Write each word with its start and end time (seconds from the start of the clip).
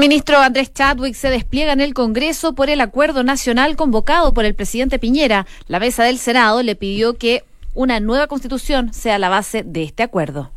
ministro 0.00 0.38
Andrés 0.38 0.72
Chadwick 0.72 1.14
se 1.14 1.28
despliega 1.28 1.72
en 1.72 1.80
el 1.80 1.92
Congreso 1.92 2.54
por 2.54 2.70
el 2.70 2.80
acuerdo 2.80 3.22
nacional 3.22 3.76
convocado 3.76 4.32
por 4.32 4.46
el 4.46 4.54
presidente 4.54 4.98
Piñera. 4.98 5.46
La 5.68 5.78
mesa 5.78 6.04
del 6.04 6.16
Senado 6.16 6.62
le 6.62 6.74
pidió 6.74 7.18
que 7.18 7.44
una 7.74 8.00
nueva 8.00 8.26
constitución 8.26 8.94
sea 8.94 9.18
la 9.18 9.28
base 9.28 9.62
de 9.62 9.82
este 9.82 10.02
acuerdo. 10.02 10.50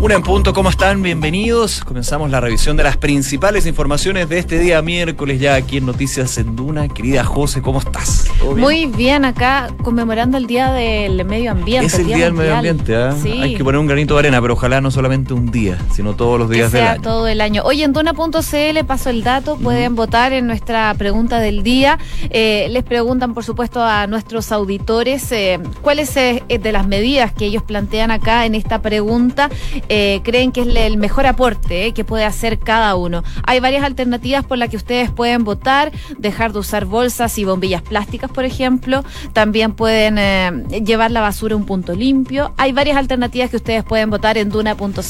Una 0.00 0.16
en 0.16 0.22
punto, 0.22 0.52
¿cómo 0.52 0.68
están? 0.68 1.02
Bienvenidos. 1.02 1.82
Comenzamos 1.82 2.30
la 2.30 2.38
revisión 2.38 2.76
de 2.76 2.82
las 2.82 2.96
principales 2.98 3.66
informaciones 3.66 4.28
de 4.28 4.38
este 4.38 4.58
día 4.58 4.82
miércoles, 4.82 5.40
ya 5.40 5.54
aquí 5.54 5.78
en 5.78 5.86
Noticias 5.86 6.36
en 6.36 6.56
Duna. 6.56 6.88
Querida 6.88 7.24
José, 7.24 7.62
¿cómo 7.62 7.78
estás? 7.78 8.26
Muy 8.56 8.84
bien, 8.84 9.24
acá 9.24 9.68
conmemorando 9.82 10.36
el 10.36 10.46
Día 10.46 10.72
del 10.72 11.24
Medio 11.24 11.52
Ambiente. 11.52 11.86
Es 11.86 11.98
el 11.98 12.06
Día, 12.06 12.18
del 12.18 12.34
Medio 12.34 12.56
Ambiente, 12.56 12.94
¿ah? 12.94 13.16
Hay 13.40 13.54
que 13.54 13.64
poner 13.64 13.78
un 13.78 13.86
granito 13.86 14.14
de 14.14 14.20
arena, 14.20 14.42
pero 14.42 14.52
ojalá 14.52 14.82
no 14.82 14.90
solamente 14.90 15.32
un 15.32 15.50
día, 15.50 15.78
sino 15.92 16.14
todos 16.14 16.38
los 16.38 16.50
días 16.50 16.70
que 16.70 16.78
sea 16.78 16.80
del 16.80 16.92
año. 16.94 17.02
todo 17.02 17.28
el 17.28 17.40
año. 17.40 17.62
Hoy 17.64 17.82
en 17.82 17.92
Duna.cl 17.94 18.84
paso 18.86 19.10
el 19.10 19.22
dato, 19.24 19.56
pueden 19.56 19.94
votar 19.94 20.34
en 20.34 20.46
nuestra 20.46 20.92
pregunta 20.94 21.38
del 21.40 21.62
día. 21.62 21.98
Eh, 22.28 22.68
les 22.70 22.84
preguntan, 22.84 23.32
por 23.32 23.44
supuesto, 23.44 23.82
a 23.82 24.06
nuestros 24.06 24.52
auditores 24.52 25.32
eh, 25.32 25.60
cuáles 25.80 26.14
eh, 26.16 26.42
de 26.48 26.72
las 26.72 26.86
medidas 26.86 27.32
que 27.32 27.46
ellos 27.46 27.62
plantean 27.62 28.10
acá 28.10 28.44
en 28.44 28.54
esta 28.54 28.82
pregunta 28.82 29.48
eh, 29.88 30.20
creen 30.24 30.52
que 30.52 30.62
es 30.62 30.66
el 30.66 30.96
mejor 30.96 31.26
aporte 31.26 31.86
eh, 31.86 31.92
que 31.92 32.04
puede 32.04 32.24
hacer 32.24 32.58
cada 32.58 32.94
uno. 32.94 33.22
Hay 33.44 33.60
varias 33.60 33.84
alternativas 33.84 34.44
por 34.44 34.58
las 34.58 34.68
que 34.68 34.76
ustedes 34.76 35.10
pueden 35.10 35.44
votar, 35.44 35.92
dejar 36.18 36.52
de 36.52 36.58
usar 36.58 36.84
bolsas 36.84 37.38
y 37.38 37.44
bombillas 37.44 37.82
plásticas, 37.82 38.30
por 38.30 38.44
ejemplo. 38.44 39.04
También 39.32 39.72
pueden 39.72 40.18
eh, 40.18 40.82
llevar 40.84 41.10
la 41.10 41.20
basura 41.20 41.54
a 41.54 41.56
un 41.56 41.66
punto 41.66 41.94
limpio. 41.94 42.52
Hay 42.56 42.72
varias 42.72 42.96
alternativas 42.96 43.50
que 43.50 43.56
ustedes 43.56 43.84
pueden 43.84 44.10
votar 44.10 44.38
en 44.38 44.50
duna.cl. 44.50 45.00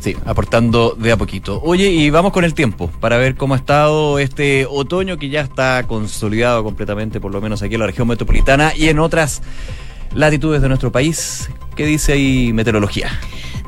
Sí, 0.00 0.16
aportando 0.24 0.96
de 0.98 1.12
a 1.12 1.16
poquito. 1.16 1.60
Oye, 1.62 1.90
y 1.90 2.10
vamos 2.10 2.32
con 2.32 2.44
el 2.44 2.54
tiempo 2.54 2.90
para 3.00 3.16
ver 3.16 3.34
cómo 3.36 3.54
ha 3.54 3.56
estado 3.56 4.18
este 4.18 4.66
otoño 4.66 5.16
que 5.16 5.28
ya 5.28 5.40
está 5.40 5.86
consolidado 5.86 6.64
completamente, 6.64 7.20
por 7.20 7.32
lo 7.32 7.40
menos 7.40 7.62
aquí 7.62 7.74
en 7.74 7.80
la 7.80 7.86
región 7.86 8.08
metropolitana 8.08 8.72
y 8.74 8.88
en 8.88 8.98
otras 8.98 9.42
latitudes 10.14 10.62
de 10.62 10.68
nuestro 10.68 10.92
país. 10.92 11.50
¿Qué 11.76 11.86
dice 11.86 12.12
ahí 12.12 12.52
meteorología? 12.52 13.10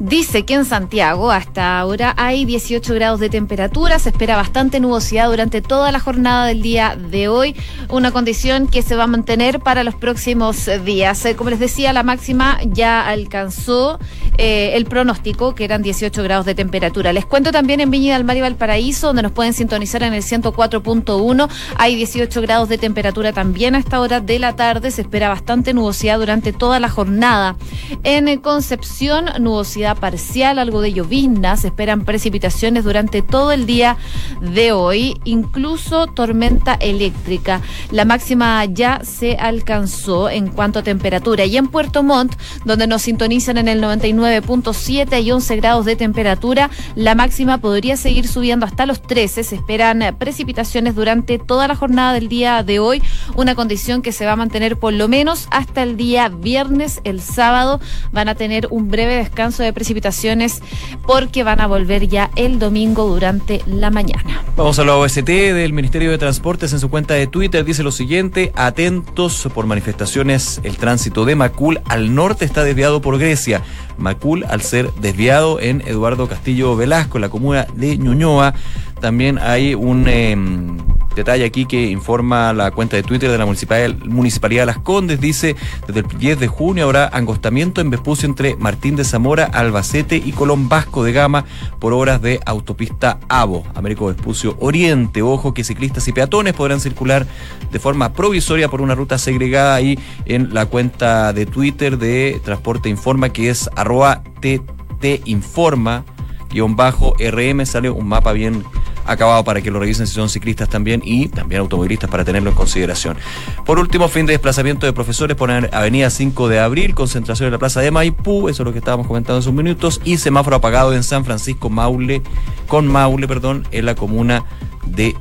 Dice 0.01 0.45
que 0.45 0.55
en 0.55 0.65
Santiago 0.65 1.31
hasta 1.31 1.79
ahora 1.79 2.15
hay 2.17 2.45
18 2.45 2.95
grados 2.95 3.21
de 3.21 3.29
temperatura, 3.29 3.99
se 3.99 4.09
espera 4.09 4.37
bastante 4.37 4.81
nubosidad 4.81 5.29
durante 5.29 5.61
toda 5.61 5.93
la 5.93 6.01
jornada 6.01 6.47
del 6.47 6.62
día 6.62 6.97
de 6.97 7.29
hoy, 7.29 7.55
una 7.89 8.11
condición 8.11 8.67
que 8.67 8.83
se 8.83 8.97
va 8.97 9.05
a 9.05 9.07
mantener 9.07 9.61
para 9.61 9.84
los 9.84 9.95
próximos 9.95 10.69
días. 10.84 11.25
Eh, 11.25 11.37
como 11.37 11.51
les 11.51 11.61
decía, 11.61 11.93
la 11.93 12.03
máxima 12.03 12.59
ya 12.65 13.07
alcanzó 13.07 13.99
eh, 14.39 14.73
el 14.75 14.87
pronóstico, 14.87 15.55
que 15.55 15.65
eran 15.65 15.83
18 15.83 16.23
grados 16.23 16.47
de 16.47 16.55
temperatura. 16.55 17.12
Les 17.12 17.27
cuento 17.27 17.53
también 17.53 17.81
en 17.81 17.91
Viña 17.91 18.15
del 18.15 18.25
Mar 18.25 18.37
y 18.37 18.41
Valparaíso, 18.41 19.09
donde 19.09 19.23
nos 19.23 19.33
pueden 19.33 19.53
sintonizar 19.53 20.03
en 20.03 20.15
el 20.15 20.23
104.1, 20.23 21.49
hay 21.77 21.97
18 21.97 22.41
grados 22.41 22.69
de 22.69 22.79
temperatura 22.79 23.33
también 23.33 23.75
a 23.75 23.79
esta 23.79 24.01
hora 24.01 24.21
de 24.21 24.39
la 24.39 24.56
tarde, 24.56 24.91
se 24.91 25.03
espera 25.03 25.29
bastante 25.29 25.75
nubosidad 25.75 26.19
durante 26.19 26.53
toda 26.53 26.81
la 26.81 26.89
jornada. 26.89 27.56
En 28.05 28.23
Concepción, 28.41 29.27
nubosidad 29.41 29.81
parcial, 29.94 30.58
algo 30.58 30.80
de 30.80 30.92
llovizna, 30.92 31.56
se 31.56 31.69
esperan 31.69 32.05
precipitaciones 32.05 32.84
durante 32.84 33.22
todo 33.22 33.52
el 33.52 33.66
día 33.66 33.97
de 34.41 34.72
hoy, 34.72 35.20
incluso 35.25 36.06
tormenta 36.06 36.75
eléctrica. 36.75 37.61
La 37.91 38.05
máxima 38.05 38.64
ya 38.64 39.00
se 39.05 39.36
alcanzó 39.36 40.30
en 40.30 40.48
cuanto 40.48 40.78
a 40.78 40.83
temperatura. 40.83 41.44
Y 41.44 41.56
en 41.56 41.69
Puerto 41.69 42.03
Montt, 42.03 42.34
donde 42.64 42.86
nos 42.86 43.03
sintonizan 43.03 43.58
en 43.58 43.69
el 43.69 43.83
99.7 43.83 45.22
y 45.22 45.30
11 45.30 45.56
grados 45.56 45.84
de 45.84 45.97
temperatura, 45.97 46.70
la 46.94 47.14
máxima 47.14 47.58
podría 47.58 47.97
seguir 47.97 48.28
subiendo 48.28 48.66
hasta 48.66 48.86
los 48.86 49.03
13. 49.03 49.44
Se 49.44 49.55
esperan 49.55 50.16
precipitaciones 50.19 50.94
durante 50.94 51.38
toda 51.38 51.69
la 51.69 51.77
jornada 51.77 52.12
del 52.12 52.28
día 52.28 52.62
de 52.62 52.78
hoy, 52.78 53.03
una 53.36 53.55
condición 53.55 54.03
que 54.03 54.12
se 54.12 54.27
va 54.27 54.33
a 54.33 54.36
mantener 54.36 54.78
por 54.78 54.92
lo 54.92 55.08
menos 55.08 55.48
hasta 55.50 55.83
el 55.83 55.97
día 55.97 56.28
viernes. 56.28 57.00
El 57.04 57.21
sábado 57.21 57.81
van 58.12 58.28
a 58.28 58.34
tener 58.34 58.69
un 58.71 58.88
breve 58.88 59.16
descanso 59.16 59.62
de 59.62 59.72
precipitaciones 59.72 60.62
porque 61.06 61.44
van 61.44 61.60
a 61.60 61.66
volver 61.66 62.09
ya 62.09 62.31
el 62.37 62.59
domingo 62.59 63.06
durante 63.06 63.62
la 63.66 63.91
mañana. 63.91 64.43
Vamos 64.56 64.78
a 64.78 64.84
la 64.84 64.97
OST 64.97 65.27
del 65.27 65.72
Ministerio 65.72 66.10
de 66.10 66.19
Transportes 66.19 66.72
en 66.72 66.81
su 66.81 66.91
cuenta 66.91 67.15
de 67.15 67.27
Twitter 67.27 67.65
dice 67.65 67.83
lo 67.83 67.93
siguiente, 67.93 68.53
atentos 68.55 69.49
por 69.55 69.66
manifestaciones, 69.66 70.60
el 70.62 70.77
tránsito 70.77 71.25
de 71.25 71.34
Macul 71.34 71.81
al 71.87 72.15
norte 72.15 72.44
está 72.44 72.65
desviado 72.65 73.00
por 73.00 73.19
Grecia. 73.19 73.62
Macul 73.99 74.44
al 74.44 74.62
ser 74.62 74.93
desviado 74.94 75.60
en 75.60 75.83
Eduardo 75.83 76.28
Castillo 76.28 76.77
Velasco, 76.77 77.19
la 77.19 77.28
comuna 77.28 77.66
de 77.75 77.97
Ñuñoa. 77.97 78.54
También 79.00 79.39
hay 79.39 79.75
un 79.75 80.09
em, 80.09 80.78
detalle 81.15 81.45
aquí 81.45 81.67
que 81.67 81.91
informa 81.91 82.53
la 82.53 82.71
cuenta 82.71 82.97
de 82.97 83.03
Twitter 83.03 83.31
de 83.31 83.39
la 83.39 83.47
Municipalidad, 83.47 84.62
de 84.62 84.67
Las 84.67 84.78
Condes. 84.78 85.21
Dice, 85.21 85.56
desde 85.87 86.00
el 86.00 86.06
10 86.06 86.41
de 86.41 86.49
junio 86.49 86.84
habrá 86.84 87.09
angostamiento 87.12 87.81
en 87.81 87.91
Vespucio 87.91 88.28
entre 88.28 88.56
Martín 88.56 88.97
de 88.97 89.05
Zamora, 89.05 89.45
Albacete 89.45 90.17
y 90.17 90.33
Colón 90.33 90.69
Vasco 90.69 91.05
de 91.05 91.12
Gama 91.12 91.45
por 91.78 91.93
obras 91.93 92.22
de 92.22 92.41
autopista 92.47 93.19
AVO, 93.28 93.65
Américo 93.75 94.06
Vespucio 94.06 94.56
Oriente. 94.61 95.22
Ojo 95.22 95.55
que 95.55 95.65
ciclistas 95.65 96.06
y 96.09 96.12
peatones 96.12 96.55
podrán 96.55 96.81
circular 96.81 97.27
de 97.71 97.78
forma 97.78 98.12
provisoria 98.12 98.69
por 98.69 98.81
una 98.81 98.95
ruta 98.95 99.19
segregada 99.19 99.75
ahí 99.75 99.99
en 100.25 100.55
la 100.55 100.67
cuenta 100.67 101.33
de 101.33 101.47
Twitter 101.47 101.99
de 101.99 102.41
Transporte 102.45 102.89
Informa 102.89 103.31
que 103.31 103.51
es 103.51 103.69
arroba 103.77 104.22
TT 104.41 105.22
Informa 105.27 106.05
guion 106.53 106.77
bajo 106.77 107.15
RM 107.19 107.65
sale 107.67 107.91
un 107.91 108.06
mapa 108.06 108.33
bien 108.33 108.65
acabado 109.05 109.45
para 109.45 109.61
que 109.61 109.71
lo 109.71 109.79
revisen 109.79 110.07
si 110.07 110.15
son 110.15 110.29
ciclistas 110.29 110.69
también 110.69 111.03
y 111.05 111.29
también 111.29 111.61
automovilistas 111.61 112.11
para 112.11 112.25
tenerlo 112.25 112.51
en 112.51 112.57
consideración. 112.57 113.17
Por 113.65 113.79
último, 113.79 114.09
fin 114.09 114.27
de 114.27 114.33
desplazamiento 114.33 114.87
de 114.87 114.93
profesores 114.93 115.37
por 115.37 115.51
Avenida 115.51 116.11
5 116.11 116.49
de 116.49 116.61
Abril, 116.61 116.95
concentración 116.95 117.47
en 117.47 117.53
la 117.53 117.59
Plaza 117.59 117.81
de 117.81 117.91
Maipú, 117.91 118.49
eso 118.49 118.63
es 118.63 118.67
lo 118.67 118.73
que 118.73 118.79
estábamos 118.79 119.07
comentando 119.07 119.39
en 119.39 119.43
sus 119.43 119.53
minutos, 119.53 120.01
y 120.05 120.19
semáforo 120.19 120.57
apagado 120.57 120.95
en 120.95 121.03
San 121.03 121.25
Francisco 121.25 121.71
Maule, 121.71 122.23
con 122.67 122.87
Maule, 122.87 123.29
perdón, 123.29 123.67
en 123.71 123.87
la 123.87 123.95
comuna 123.95 124.45
de 124.87 125.15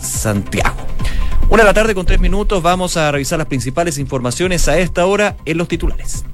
Santiago. 0.00 0.76
Una 1.48 1.62
de 1.62 1.68
la 1.68 1.74
tarde 1.74 1.94
con 1.94 2.06
tres 2.06 2.20
minutos, 2.20 2.62
vamos 2.62 2.96
a 2.96 3.10
revisar 3.12 3.38
las 3.38 3.46
principales 3.46 3.98
informaciones 3.98 4.66
a 4.68 4.78
esta 4.78 5.06
hora 5.06 5.36
en 5.44 5.58
los 5.58 5.68
titulares. 5.68 6.24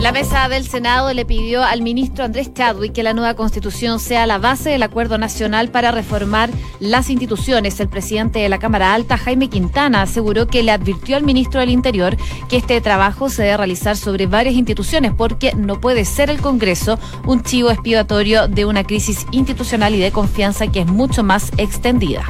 La 0.00 0.12
mesa 0.12 0.48
del 0.48 0.66
Senado 0.66 1.12
le 1.14 1.24
pidió 1.24 1.64
al 1.64 1.80
ministro 1.80 2.24
Andrés 2.24 2.52
Chadwick 2.52 2.92
que 2.92 3.02
la 3.02 3.14
nueva 3.14 3.34
constitución 3.34 3.98
sea 3.98 4.26
la 4.26 4.38
base 4.38 4.70
del 4.70 4.82
acuerdo 4.82 5.16
nacional 5.16 5.70
para 5.70 5.92
reformar 5.92 6.50
las 6.78 7.08
instituciones. 7.08 7.80
El 7.80 7.88
presidente 7.88 8.40
de 8.40 8.48
la 8.48 8.58
Cámara 8.58 8.92
Alta, 8.92 9.16
Jaime 9.16 9.48
Quintana, 9.48 10.02
aseguró 10.02 10.46
que 10.46 10.62
le 10.62 10.72
advirtió 10.72 11.16
al 11.16 11.22
ministro 11.22 11.60
del 11.60 11.70
Interior 11.70 12.16
que 12.48 12.58
este 12.58 12.80
trabajo 12.82 13.30
se 13.30 13.44
debe 13.44 13.56
realizar 13.56 13.96
sobre 13.96 14.26
varias 14.26 14.56
instituciones 14.56 15.12
porque 15.16 15.54
no 15.54 15.80
puede 15.80 16.04
ser 16.04 16.28
el 16.28 16.40
Congreso 16.40 16.98
un 17.24 17.42
chivo 17.42 17.70
expiatorio 17.70 18.46
de 18.46 18.66
una 18.66 18.84
crisis 18.84 19.26
institucional 19.30 19.94
y 19.94 20.00
de 20.00 20.12
confianza 20.12 20.66
que 20.66 20.80
es 20.80 20.86
mucho 20.86 21.22
más 21.22 21.50
extendida. 21.56 22.24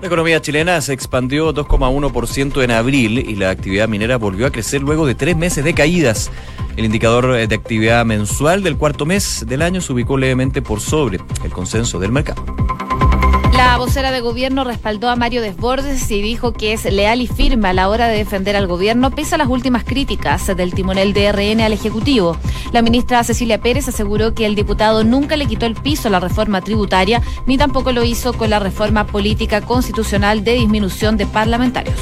La 0.00 0.06
economía 0.06 0.40
chilena 0.40 0.80
se 0.80 0.94
expandió 0.94 1.52
2,1% 1.52 2.64
en 2.64 2.70
abril 2.70 3.18
y 3.18 3.36
la 3.36 3.50
actividad 3.50 3.86
minera 3.86 4.16
volvió 4.16 4.46
a 4.46 4.50
crecer 4.50 4.80
luego 4.80 5.06
de 5.06 5.14
tres 5.14 5.36
meses 5.36 5.62
de 5.62 5.74
caídas. 5.74 6.30
El 6.78 6.86
indicador 6.86 7.46
de 7.46 7.54
actividad 7.54 8.06
mensual 8.06 8.62
del 8.62 8.78
cuarto 8.78 9.04
mes 9.04 9.44
del 9.46 9.60
año 9.60 9.82
se 9.82 9.92
ubicó 9.92 10.16
levemente 10.16 10.62
por 10.62 10.80
sobre 10.80 11.20
el 11.44 11.50
consenso 11.50 11.98
del 11.98 12.12
mercado. 12.12 12.42
La 13.60 13.76
vocera 13.76 14.10
de 14.10 14.22
gobierno 14.22 14.64
respaldó 14.64 15.10
a 15.10 15.16
Mario 15.16 15.42
Desbordes 15.42 16.10
y 16.10 16.22
dijo 16.22 16.54
que 16.54 16.72
es 16.72 16.86
leal 16.86 17.20
y 17.20 17.26
firme 17.26 17.68
a 17.68 17.74
la 17.74 17.90
hora 17.90 18.08
de 18.08 18.16
defender 18.16 18.56
al 18.56 18.66
gobierno, 18.66 19.10
pese 19.10 19.34
a 19.34 19.38
las 19.38 19.48
últimas 19.48 19.84
críticas 19.84 20.46
del 20.56 20.72
timonel 20.72 21.12
de 21.12 21.30
RN 21.30 21.60
al 21.60 21.74
Ejecutivo. 21.74 22.38
La 22.72 22.80
ministra 22.80 23.22
Cecilia 23.22 23.60
Pérez 23.60 23.86
aseguró 23.86 24.32
que 24.32 24.46
el 24.46 24.54
diputado 24.54 25.04
nunca 25.04 25.36
le 25.36 25.44
quitó 25.44 25.66
el 25.66 25.74
piso 25.74 26.08
a 26.08 26.10
la 26.10 26.20
reforma 26.20 26.62
tributaria, 26.62 27.20
ni 27.46 27.58
tampoco 27.58 27.92
lo 27.92 28.02
hizo 28.02 28.32
con 28.32 28.48
la 28.48 28.60
reforma 28.60 29.06
política 29.06 29.60
constitucional 29.60 30.42
de 30.42 30.54
disminución 30.54 31.18
de 31.18 31.26
parlamentarios. 31.26 31.98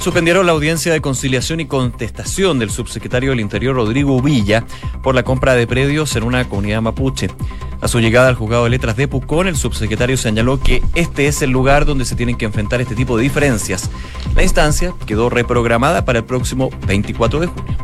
Suspendieron 0.00 0.46
la 0.46 0.52
audiencia 0.52 0.92
de 0.92 1.00
conciliación 1.00 1.60
y 1.60 1.66
contestación 1.66 2.58
del 2.58 2.70
subsecretario 2.70 3.30
del 3.30 3.40
Interior 3.40 3.76
Rodrigo 3.76 4.20
Villa 4.20 4.64
por 5.00 5.14
la 5.14 5.22
compra 5.22 5.54
de 5.54 5.68
predios 5.68 6.16
en 6.16 6.24
una 6.24 6.48
comunidad 6.48 6.82
mapuche. 6.82 7.28
A 7.80 7.88
su 7.88 7.98
llegada 8.00 8.28
al 8.28 8.34
juzgado 8.34 8.64
de 8.64 8.70
letras 8.70 8.96
de 8.96 9.08
Pucón, 9.08 9.48
el 9.48 9.56
subsecretario 9.56 10.16
señaló 10.16 10.60
que 10.60 10.82
este 10.94 11.26
es 11.26 11.40
el 11.42 11.50
lugar 11.50 11.86
donde 11.86 12.04
se 12.04 12.14
tienen 12.14 12.36
que 12.36 12.44
enfrentar 12.44 12.80
este 12.80 12.94
tipo 12.94 13.16
de 13.16 13.22
diferencias. 13.22 13.90
La 14.34 14.42
instancia 14.42 14.92
quedó 15.06 15.30
reprogramada 15.30 16.04
para 16.04 16.18
el 16.18 16.24
próximo 16.24 16.70
24 16.86 17.40
de 17.40 17.46
junio. 17.46 17.76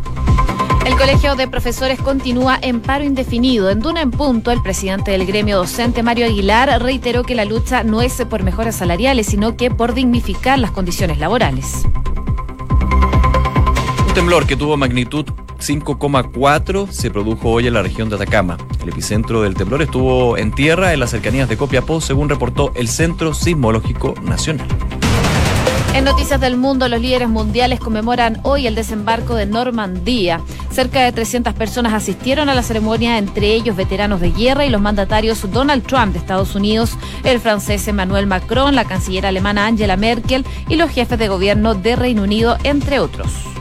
El 0.84 0.94
Colegio 0.96 1.34
de 1.34 1.48
Profesores 1.48 1.98
continúa 1.98 2.58
en 2.60 2.81
paro 2.81 3.04
indefinido. 3.04 3.70
En 3.70 3.81
Duna 3.81 4.02
en 4.02 4.10
Punto, 4.10 4.52
el 4.52 4.62
presidente 4.62 5.10
del 5.10 5.26
gremio 5.26 5.56
docente, 5.56 6.02
Mario 6.02 6.26
Aguilar, 6.26 6.81
reiteró 6.81 7.25
que 7.25 7.34
la 7.34 7.44
lucha 7.44 7.82
no 7.82 8.02
es 8.02 8.14
por 8.31 8.43
mejoras 8.43 8.76
salariales, 8.76 9.26
sino 9.26 9.56
que 9.56 9.70
por 9.70 9.94
dignificar 9.94 10.58
las 10.58 10.70
condiciones 10.70 11.19
laborales 11.19 11.84
temblor 14.16 14.46
que 14.46 14.56
tuvo 14.56 14.78
magnitud 14.78 15.26
5,4 15.58 16.91
se 16.91 17.11
produjo 17.11 17.50
hoy 17.50 17.67
en 17.67 17.75
la 17.75 17.82
región 17.82 18.08
de 18.08 18.17
Atacama. 18.17 18.56
El 18.82 18.91
epicentro 18.91 19.43
del 19.43 19.55
temblor 19.55 19.82
estuvo 19.82 20.37
en 20.37 20.53
tierra 20.53 20.93
en 20.93 21.00
las 21.00 21.11
cercanías 21.11 21.49
de 21.49 21.56
Copiapó, 21.56 22.00
según 22.00 22.29
reportó 22.29 22.73
el 22.75 22.88
Centro 22.88 23.35
Sismológico 23.35 24.14
Nacional. 24.23 24.69
En 25.97 26.05
Noticias 26.05 26.38
del 26.38 26.58
Mundo, 26.58 26.88
los 26.88 27.00
líderes 27.00 27.31
mundiales 27.31 27.81
conmemoran 27.81 28.38
hoy 28.43 28.67
el 28.67 28.75
desembarco 28.75 29.35
de 29.35 29.47
Normandía. 29.47 30.43
Cerca 30.70 31.03
de 31.03 31.11
300 31.11 31.55
personas 31.55 31.94
asistieron 31.94 32.50
a 32.50 32.55
la 32.55 32.62
ceremonia, 32.62 33.17
entre 33.17 33.55
ellos 33.55 33.76
veteranos 33.76 34.20
de 34.20 34.31
guerra 34.31 34.67
y 34.67 34.70
los 34.70 34.82
mandatarios 34.82 35.50
Donald 35.50 35.87
Trump 35.87 36.12
de 36.12 36.19
Estados 36.19 36.55
Unidos, 36.55 36.99
el 37.25 37.41
francés 37.41 37.88
Emmanuel 37.88 38.26
Macron, 38.26 38.75
la 38.75 38.85
canciller 38.85 39.25
alemana 39.25 39.67
Angela 39.67 39.97
Merkel 39.97 40.44
y 40.69 40.76
los 40.76 40.91
jefes 40.91 41.19
de 41.19 41.29
gobierno 41.29 41.75
de 41.75 41.97
Reino 41.97 42.25
Unido, 42.25 42.58
entre 42.62 43.00
otros. 43.00 43.56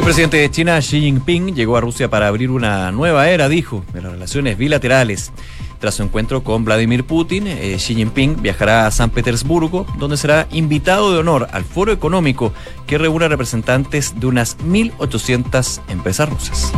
El 0.00 0.04
presidente 0.04 0.38
de 0.38 0.50
China, 0.50 0.78
Xi 0.78 0.98
Jinping, 1.02 1.54
llegó 1.54 1.76
a 1.76 1.82
Rusia 1.82 2.08
para 2.08 2.26
abrir 2.26 2.50
una 2.50 2.90
nueva 2.90 3.28
era, 3.28 3.50
dijo, 3.50 3.84
de 3.92 4.00
las 4.00 4.12
relaciones 4.12 4.56
bilaterales. 4.56 5.30
Tras 5.78 5.94
su 5.96 6.02
encuentro 6.02 6.42
con 6.42 6.64
Vladimir 6.64 7.04
Putin, 7.04 7.46
eh, 7.46 7.76
Xi 7.76 7.94
Jinping 7.94 8.40
viajará 8.40 8.86
a 8.86 8.90
San 8.92 9.10
Petersburgo, 9.10 9.84
donde 9.98 10.16
será 10.16 10.48
invitado 10.52 11.12
de 11.12 11.18
honor 11.18 11.48
al 11.52 11.64
foro 11.64 11.92
económico 11.92 12.54
que 12.86 12.96
reúne 12.96 13.28
representantes 13.28 14.18
de 14.18 14.26
unas 14.26 14.56
1.800 14.60 15.82
empresas 15.90 16.30
rusas. 16.30 16.72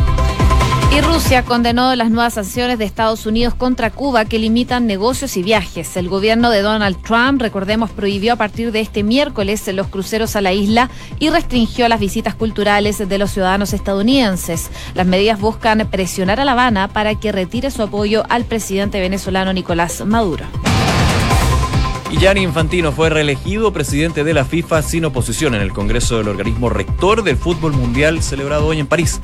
Rusia 1.13 1.45
condenó 1.45 1.95
las 1.95 2.09
nuevas 2.09 2.33
sanciones 2.33 2.79
de 2.79 2.85
Estados 2.85 3.27
Unidos 3.27 3.53
contra 3.53 3.91
Cuba 3.91 4.25
que 4.25 4.39
limitan 4.39 4.87
negocios 4.87 5.37
y 5.37 5.43
viajes. 5.43 5.95
El 5.95 6.09
gobierno 6.09 6.49
de 6.49 6.63
Donald 6.63 6.97
Trump, 7.03 7.39
recordemos, 7.39 7.91
prohibió 7.91 8.33
a 8.33 8.35
partir 8.35 8.71
de 8.71 8.79
este 8.79 9.03
miércoles 9.03 9.69
los 9.75 9.89
cruceros 9.89 10.35
a 10.35 10.41
la 10.41 10.53
isla 10.53 10.89
y 11.19 11.29
restringió 11.29 11.87
las 11.87 11.99
visitas 11.99 12.33
culturales 12.33 12.97
de 13.07 13.17
los 13.19 13.29
ciudadanos 13.29 13.73
estadounidenses. 13.73 14.71
Las 14.95 15.05
medidas 15.05 15.39
buscan 15.39 15.87
presionar 15.91 16.39
a 16.39 16.45
La 16.45 16.53
Habana 16.53 16.87
para 16.87 17.13
que 17.13 17.31
retire 17.31 17.69
su 17.69 17.83
apoyo 17.83 18.23
al 18.29 18.45
presidente 18.45 18.99
venezolano 18.99 19.53
Nicolás 19.53 20.03
Maduro. 20.03 20.45
Y 22.09 22.17
Gianni 22.17 22.41
Infantino 22.41 22.91
fue 22.91 23.11
reelegido 23.11 23.71
presidente 23.71 24.23
de 24.23 24.33
la 24.33 24.45
FIFA 24.45 24.81
sin 24.81 25.05
oposición 25.05 25.53
en 25.53 25.61
el 25.61 25.73
Congreso 25.73 26.17
del 26.17 26.29
organismo 26.29 26.69
rector 26.69 27.21
del 27.21 27.37
fútbol 27.37 27.73
mundial 27.73 28.23
celebrado 28.23 28.65
hoy 28.65 28.79
en 28.79 28.87
París. 28.87 29.21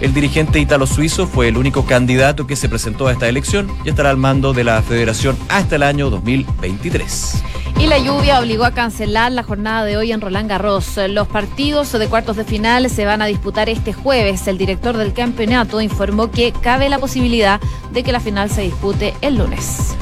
El 0.00 0.14
dirigente 0.14 0.58
italo-suizo 0.58 1.26
fue 1.26 1.48
el 1.48 1.58
único 1.58 1.84
candidato 1.84 2.46
que 2.46 2.56
se 2.56 2.70
presentó 2.70 3.06
a 3.06 3.12
esta 3.12 3.28
elección 3.28 3.68
y 3.84 3.90
estará 3.90 4.08
al 4.08 4.16
mando 4.16 4.54
de 4.54 4.64
la 4.64 4.80
federación 4.80 5.36
hasta 5.50 5.76
el 5.76 5.82
año 5.82 6.08
2023. 6.08 7.42
Y 7.78 7.86
la 7.86 7.98
lluvia 7.98 8.40
obligó 8.40 8.64
a 8.64 8.72
cancelar 8.72 9.32
la 9.32 9.42
jornada 9.42 9.84
de 9.84 9.98
hoy 9.98 10.12
en 10.12 10.20
Roland 10.20 10.48
Garros. 10.48 10.98
Los 11.08 11.28
partidos 11.28 11.92
de 11.92 12.08
cuartos 12.08 12.36
de 12.36 12.44
final 12.44 12.88
se 12.88 13.04
van 13.04 13.20
a 13.20 13.26
disputar 13.26 13.68
este 13.68 13.92
jueves. 13.92 14.46
El 14.48 14.56
director 14.56 14.96
del 14.96 15.12
campeonato 15.12 15.80
informó 15.82 16.30
que 16.30 16.52
cabe 16.52 16.88
la 16.88 16.98
posibilidad 16.98 17.60
de 17.92 18.02
que 18.02 18.12
la 18.12 18.20
final 18.20 18.50
se 18.50 18.62
dispute 18.62 19.14
el 19.20 19.36
lunes. 19.36 19.96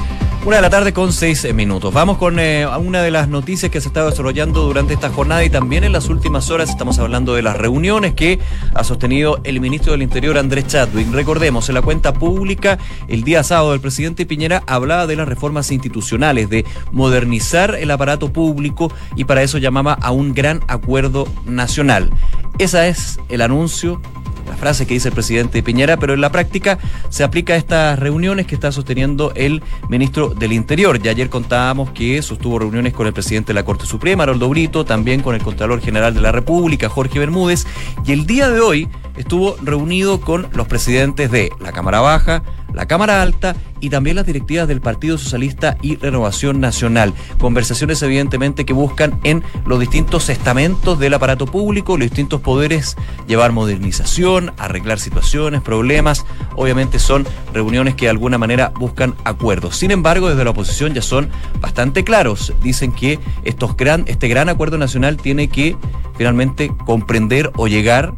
Una 0.45 0.55
de 0.55 0.61
la 0.61 0.69
tarde 0.69 0.93
con 0.93 1.11
seis 1.11 1.53
minutos. 1.53 1.93
Vamos 1.93 2.17
con 2.17 2.39
eh, 2.39 2.65
una 2.65 3.01
de 3.01 3.11
las 3.11 3.27
noticias 3.27 3.69
que 3.69 3.81
se 3.81 3.89
está 3.89 4.05
desarrollando 4.05 4.61
durante 4.61 4.93
esta 4.93 5.09
jornada 5.09 5.43
y 5.43 5.49
también 5.49 5.83
en 5.83 5.91
las 5.91 6.07
últimas 6.07 6.49
horas 6.49 6.69
estamos 6.69 6.97
hablando 6.97 7.35
de 7.35 7.41
las 7.41 7.57
reuniones 7.57 8.13
que 8.13 8.39
ha 8.73 8.85
sostenido 8.85 9.41
el 9.43 9.59
ministro 9.59 9.91
del 9.91 10.01
Interior 10.01 10.37
Andrés 10.37 10.65
Chadwick. 10.67 11.11
Recordemos, 11.11 11.67
en 11.67 11.75
la 11.75 11.81
cuenta 11.81 12.13
pública 12.13 12.79
el 13.09 13.25
día 13.25 13.43
sábado 13.43 13.73
el 13.73 13.81
presidente 13.81 14.25
Piñera 14.25 14.63
hablaba 14.65 15.07
de 15.07 15.17
las 15.17 15.27
reformas 15.27 15.71
institucionales, 15.71 16.49
de 16.49 16.65
modernizar 16.93 17.75
el 17.75 17.91
aparato 17.91 18.31
público 18.31 18.93
y 19.17 19.25
para 19.25 19.43
eso 19.43 19.57
llamaba 19.57 19.93
a 20.01 20.11
un 20.11 20.33
gran 20.33 20.61
acuerdo 20.67 21.27
nacional. 21.45 22.11
Ese 22.59 22.87
es 22.87 23.19
el 23.27 23.41
anuncio 23.41 24.01
la 24.49 24.57
frase 24.57 24.87
que 24.87 24.95
dice 24.95 25.09
el 25.09 25.13
presidente 25.13 25.63
Piñera, 25.63 25.97
pero 25.97 26.13
en 26.13 26.21
la 26.21 26.31
práctica 26.31 26.79
se 27.09 27.23
aplica 27.23 27.53
a 27.53 27.57
estas 27.57 27.99
reuniones 27.99 28.47
que 28.47 28.55
está 28.55 28.71
sosteniendo 28.71 29.31
el 29.35 29.61
ministro 29.89 30.29
del 30.29 30.53
Interior. 30.53 30.99
Ya 31.01 31.11
ayer 31.11 31.29
contábamos 31.29 31.91
que 31.91 32.21
sostuvo 32.21 32.59
reuniones 32.59 32.93
con 32.93 33.07
el 33.07 33.13
presidente 33.13 33.49
de 33.49 33.53
la 33.53 33.63
Corte 33.63 33.85
Suprema, 33.85 34.23
Aroldo 34.23 34.49
Brito, 34.49 34.85
también 34.85 35.21
con 35.21 35.35
el 35.35 35.43
Contralor 35.43 35.81
General 35.81 36.13
de 36.13 36.21
la 36.21 36.31
República, 36.31 36.89
Jorge 36.89 37.19
Bermúdez, 37.19 37.67
y 38.05 38.11
el 38.11 38.25
día 38.25 38.49
de 38.49 38.59
hoy 38.59 38.89
estuvo 39.17 39.55
reunido 39.61 40.19
con 40.19 40.47
los 40.53 40.67
presidentes 40.67 41.31
de 41.31 41.51
la 41.59 41.71
Cámara 41.71 42.01
Baja, 42.01 42.43
la 42.73 42.87
Cámara 42.87 43.21
Alta 43.21 43.55
y 43.79 43.89
también 43.89 44.15
las 44.15 44.25
directivas 44.25 44.67
del 44.67 44.81
Partido 44.81 45.17
Socialista 45.17 45.77
y 45.81 45.95
Renovación 45.95 46.59
Nacional. 46.59 47.13
Conversaciones 47.39 48.01
evidentemente 48.01 48.65
que 48.65 48.73
buscan 48.73 49.19
en 49.23 49.43
los 49.65 49.79
distintos 49.79 50.29
estamentos 50.29 50.99
del 50.99 51.13
aparato 51.13 51.45
público, 51.45 51.97
los 51.97 52.09
distintos 52.09 52.41
poderes, 52.41 52.97
llevar 53.27 53.51
modernización, 53.51 54.53
arreglar 54.57 54.99
situaciones, 54.99 55.61
problemas. 55.61 56.25
Obviamente 56.55 56.99
son 56.99 57.25
reuniones 57.53 57.95
que 57.95 58.05
de 58.05 58.11
alguna 58.11 58.37
manera 58.37 58.71
buscan 58.77 59.15
acuerdos. 59.23 59.77
Sin 59.77 59.91
embargo, 59.91 60.29
desde 60.29 60.43
la 60.43 60.51
oposición 60.51 60.93
ya 60.93 61.01
son 61.01 61.29
bastante 61.61 62.03
claros. 62.03 62.53
Dicen 62.61 62.91
que 62.91 63.19
estos 63.43 63.77
gran, 63.77 64.03
este 64.07 64.27
gran 64.27 64.49
acuerdo 64.49 64.77
nacional 64.77 65.17
tiene 65.17 65.47
que 65.47 65.75
finalmente 66.17 66.71
comprender 66.85 67.51
o 67.55 67.67
llegar 67.67 68.13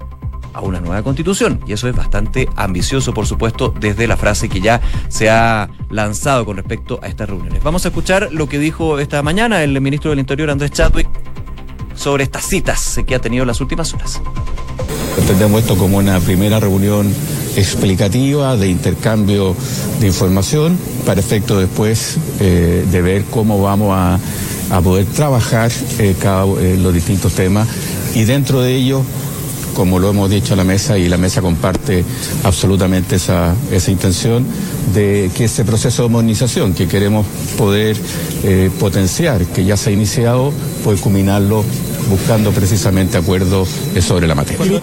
a 0.53 0.62
una 0.62 0.80
nueva 0.80 1.03
constitución. 1.03 1.59
Y 1.68 1.74
eso 1.74 1.88
es 1.88 1.95
bastante 1.95 2.48
ambicioso, 2.56 3.13
por 3.13 3.27
supuesto, 3.27 3.74
desde 3.80 4.07
la 4.07 4.18
frase 4.18 4.50
que 4.50 4.62
ya 4.62 4.81
se 5.09 5.30
ha 5.30 5.69
lanzado 5.89 6.45
con 6.45 6.57
respecto 6.57 7.00
a 7.01 7.07
estas 7.07 7.30
reuniones. 7.30 7.63
Vamos 7.63 7.86
a 7.86 7.89
escuchar 7.89 8.30
lo 8.31 8.48
que 8.48 8.59
dijo 8.59 9.00
esta 9.00 9.21
mañana 9.21 9.63
el 9.63 9.80
ministro 9.81 10.09
del 10.12 10.19
Interior, 10.19 10.50
Andrés 10.50 10.71
Chadwick, 10.71 11.09
sobre 11.95 12.24
estas 12.24 12.45
citas 12.45 13.00
que 13.06 13.15
ha 13.15 13.19
tenido 13.19 13.44
en 13.44 13.48
las 13.48 13.62
últimas 13.62 13.94
horas. 13.94 14.21
Entendemos 15.18 15.62
esto 15.62 15.77
como 15.77 15.98
una 15.98 16.19
primera 16.19 16.59
reunión 16.59 17.13
explicativa 17.56 18.56
de 18.56 18.69
intercambio 18.69 19.56
de 20.00 20.07
información 20.07 20.77
para 21.06 21.19
efecto 21.19 21.59
después 21.59 22.18
eh, 22.39 22.86
de 22.89 23.01
ver 23.01 23.25
cómo 23.25 23.62
vamos 23.62 23.95
a, 23.95 24.19
poder 24.81 25.06
trabajar 25.06 25.69
eh, 26.00 26.15
cada, 26.18 26.45
eh, 26.45 26.77
los 26.81 26.94
distintos 26.94 27.33
temas 27.33 27.68
y 28.15 28.24
dentro 28.24 28.62
de 28.62 28.74
ello 28.74 29.03
como 29.73 30.00
lo 30.00 30.09
hemos 30.09 30.29
dicho 30.29 30.53
a 30.53 30.57
la 30.57 30.63
mesa 30.63 30.97
y 30.97 31.09
la 31.09 31.18
mesa 31.18 31.41
comparte 31.41 32.03
absolutamente 32.44 33.15
esa, 33.15 33.56
esa 33.71 33.91
intención 33.91 34.45
de 34.94 35.31
que 35.35 35.45
ese 35.45 35.65
proceso 35.65 36.03
de 36.03 36.09
modernización 36.09 36.73
que 36.73 36.88
queremos 36.88 37.25
poder 37.57 37.97
eh, 38.44 38.69
potenciar, 38.79 39.45
que 39.45 39.65
ya 39.65 39.77
se 39.77 39.89
ha 39.89 39.94
iniciado, 39.94 40.53
pues 40.83 41.01
culminarlo 41.01 41.63
buscando 42.09 42.51
precisamente 42.51 43.18
acuerdos 43.18 43.69
sobre 44.01 44.27
la 44.27 44.35
materia. 44.35 44.81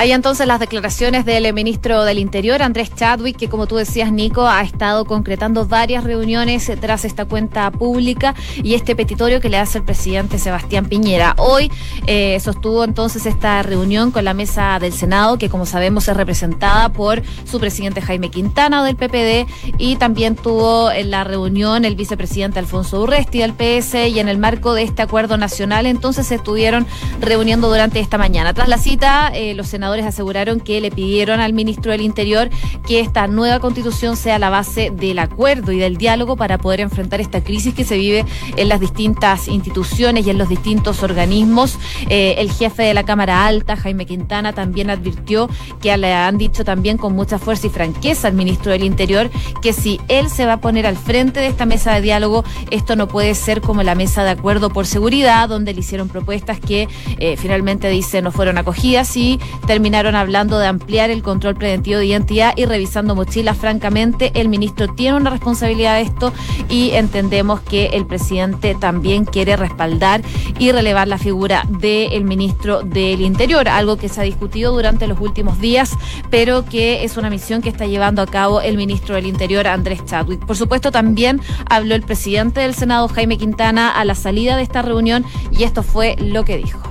Hay 0.00 0.12
entonces 0.12 0.46
las 0.46 0.60
declaraciones 0.60 1.24
del 1.24 1.52
ministro 1.52 2.04
del 2.04 2.20
Interior, 2.20 2.62
Andrés 2.62 2.94
Chadwick, 2.94 3.36
que 3.36 3.48
como 3.48 3.66
tú 3.66 3.74
decías, 3.74 4.12
Nico, 4.12 4.46
ha 4.46 4.62
estado 4.62 5.04
concretando 5.04 5.66
varias 5.66 6.04
reuniones 6.04 6.70
tras 6.80 7.04
esta 7.04 7.24
cuenta 7.24 7.68
pública 7.72 8.36
y 8.62 8.74
este 8.74 8.94
petitorio 8.94 9.40
que 9.40 9.48
le 9.48 9.56
hace 9.56 9.78
el 9.78 9.84
presidente 9.84 10.38
Sebastián 10.38 10.86
Piñera. 10.86 11.34
Hoy 11.36 11.68
eh, 12.06 12.38
sostuvo 12.38 12.84
entonces 12.84 13.26
esta 13.26 13.60
reunión 13.64 14.12
con 14.12 14.24
la 14.24 14.34
mesa 14.34 14.78
del 14.78 14.92
Senado, 14.92 15.36
que 15.36 15.48
como 15.48 15.66
sabemos 15.66 16.06
es 16.06 16.16
representada 16.16 16.90
por 16.90 17.20
su 17.44 17.58
presidente 17.58 18.00
Jaime 18.00 18.30
Quintana 18.30 18.84
del 18.84 18.94
PPD 18.94 19.50
y 19.78 19.96
también 19.96 20.36
tuvo 20.36 20.92
en 20.92 21.10
la 21.10 21.24
reunión 21.24 21.84
el 21.84 21.96
vicepresidente 21.96 22.60
Alfonso 22.60 23.02
Urresti 23.02 23.40
del 23.40 23.52
PS 23.52 23.94
y 24.08 24.20
en 24.20 24.28
el 24.28 24.38
marco 24.38 24.74
de 24.74 24.84
este 24.84 25.02
acuerdo 25.02 25.36
nacional 25.38 25.86
entonces 25.86 26.28
se 26.28 26.36
estuvieron 26.36 26.86
reuniendo 27.20 27.68
durante 27.68 27.98
esta 27.98 28.16
mañana. 28.16 28.54
Tras 28.54 28.68
la 28.68 28.78
cita, 28.78 29.32
eh, 29.34 29.54
los 29.54 29.66
senadores 29.66 29.87
aseguraron 29.96 30.60
que 30.60 30.80
le 30.80 30.90
pidieron 30.90 31.40
al 31.40 31.52
ministro 31.52 31.92
del 31.92 32.00
Interior 32.00 32.50
que 32.86 33.00
esta 33.00 33.26
nueva 33.26 33.60
constitución 33.60 34.16
sea 34.16 34.38
la 34.38 34.50
base 34.50 34.90
del 34.90 35.18
acuerdo 35.18 35.72
y 35.72 35.78
del 35.78 35.96
diálogo 35.96 36.36
para 36.36 36.58
poder 36.58 36.80
enfrentar 36.80 37.20
esta 37.20 37.42
crisis 37.42 37.74
que 37.74 37.84
se 37.84 37.96
vive 37.96 38.24
en 38.56 38.68
las 38.68 38.80
distintas 38.80 39.48
instituciones 39.48 40.26
y 40.26 40.30
en 40.30 40.38
los 40.38 40.48
distintos 40.48 41.02
organismos. 41.02 41.78
Eh, 42.08 42.36
el 42.38 42.50
jefe 42.50 42.82
de 42.82 42.94
la 42.94 43.04
Cámara 43.04 43.46
Alta, 43.46 43.76
Jaime 43.76 44.06
Quintana, 44.06 44.52
también 44.52 44.90
advirtió 44.90 45.48
que 45.80 45.96
le 45.96 46.12
han 46.12 46.38
dicho 46.38 46.64
también 46.64 46.98
con 46.98 47.14
mucha 47.14 47.38
fuerza 47.38 47.66
y 47.66 47.70
franqueza 47.70 48.28
al 48.28 48.34
ministro 48.34 48.72
del 48.72 48.84
Interior 48.84 49.30
que 49.62 49.72
si 49.72 50.00
él 50.08 50.30
se 50.30 50.46
va 50.46 50.54
a 50.54 50.60
poner 50.60 50.86
al 50.86 50.96
frente 50.96 51.40
de 51.40 51.46
esta 51.46 51.66
mesa 51.66 51.94
de 51.94 52.00
diálogo, 52.02 52.44
esto 52.70 52.96
no 52.96 53.08
puede 53.08 53.34
ser 53.34 53.60
como 53.60 53.82
la 53.82 53.94
mesa 53.94 54.24
de 54.24 54.30
acuerdo 54.30 54.70
por 54.70 54.86
seguridad, 54.86 55.48
donde 55.48 55.74
le 55.74 55.80
hicieron 55.80 56.08
propuestas 56.08 56.60
que 56.60 56.88
eh, 57.18 57.36
finalmente 57.36 57.88
dice 57.88 58.22
no 58.22 58.32
fueron 58.32 58.58
acogidas 58.58 59.16
y 59.16 59.38
terminaron 59.66 59.77
hablando 60.14 60.58
de 60.58 60.66
ampliar 60.66 61.10
el 61.10 61.22
control 61.22 61.54
preventivo 61.54 61.98
de 61.98 62.06
identidad 62.06 62.52
y 62.56 62.64
revisando 62.66 63.14
mochilas. 63.14 63.56
Francamente, 63.56 64.32
el 64.34 64.48
ministro 64.48 64.88
tiene 64.88 65.16
una 65.16 65.30
responsabilidad 65.30 65.94
de 65.94 66.02
esto 66.02 66.32
y 66.68 66.90
entendemos 66.90 67.60
que 67.60 67.86
el 67.86 68.06
presidente 68.06 68.74
también 68.74 69.24
quiere 69.24 69.56
respaldar 69.56 70.22
y 70.58 70.72
relevar 70.72 71.08
la 71.08 71.18
figura 71.18 71.64
del 71.68 72.24
ministro 72.24 72.82
del 72.82 73.20
Interior, 73.20 73.68
algo 73.68 73.96
que 73.96 74.08
se 74.08 74.20
ha 74.20 74.24
discutido 74.24 74.72
durante 74.72 75.06
los 75.06 75.20
últimos 75.20 75.60
días, 75.60 75.92
pero 76.30 76.64
que 76.64 77.04
es 77.04 77.16
una 77.16 77.30
misión 77.30 77.62
que 77.62 77.68
está 77.68 77.86
llevando 77.86 78.22
a 78.22 78.26
cabo 78.26 78.60
el 78.60 78.76
ministro 78.76 79.14
del 79.14 79.26
Interior, 79.26 79.66
Andrés 79.66 80.04
Chadwick. 80.04 80.44
Por 80.44 80.56
supuesto, 80.56 80.90
también 80.90 81.40
habló 81.70 81.94
el 81.94 82.02
presidente 82.02 82.60
del 82.60 82.74
Senado, 82.74 83.08
Jaime 83.08 83.38
Quintana, 83.38 83.90
a 83.90 84.04
la 84.04 84.14
salida 84.14 84.56
de 84.56 84.62
esta 84.62 84.82
reunión 84.82 85.24
y 85.50 85.62
esto 85.62 85.82
fue 85.82 86.16
lo 86.18 86.44
que 86.44 86.56
dijo 86.58 86.87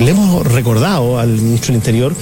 Le 0.00 0.12
hemos 0.12 0.46
recordado 0.46 1.18
al 1.18 1.28
ministro 1.28 1.68
del 1.68 1.76
Interior 1.76 2.14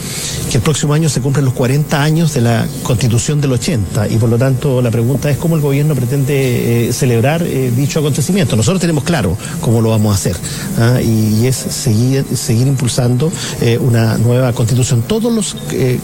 que 0.51 0.57
el 0.57 0.63
próximo 0.65 0.95
año 0.95 1.09
se 1.09 1.21
cumplen 1.21 1.45
los 1.45 1.55
40 1.55 2.03
años 2.03 2.35
de 2.35 2.41
la 2.41 2.67
Constitución 2.83 3.41
del 3.41 3.53
80 3.53 4.09
y 4.09 4.17
por 4.17 4.29
lo 4.29 4.37
tanto 4.37 4.83
la 4.83 4.91
pregunta 4.91 5.31
es 5.31 5.37
cómo 5.37 5.55
el 5.55 5.61
gobierno 5.61 5.95
pretende 5.95 6.89
eh, 6.89 6.93
celebrar 6.93 7.45
eh, 7.45 7.71
dicho 7.71 8.01
acontecimiento. 8.01 8.57
Nosotros 8.57 8.81
tenemos 8.81 9.05
claro 9.05 9.39
cómo 9.61 9.81
lo 9.81 9.91
vamos 9.91 10.11
a 10.11 10.17
hacer 10.17 10.35
¿ah? 10.77 11.01
y, 11.01 11.47
es 11.47 11.55
seguir, 11.55 12.25
impulsando 12.67 13.31
eh, 13.61 13.79
una 13.79 14.19
nueva 14.19 14.53
Constitución. 14.53 15.05
Todos 15.07 15.33
los 15.33 15.55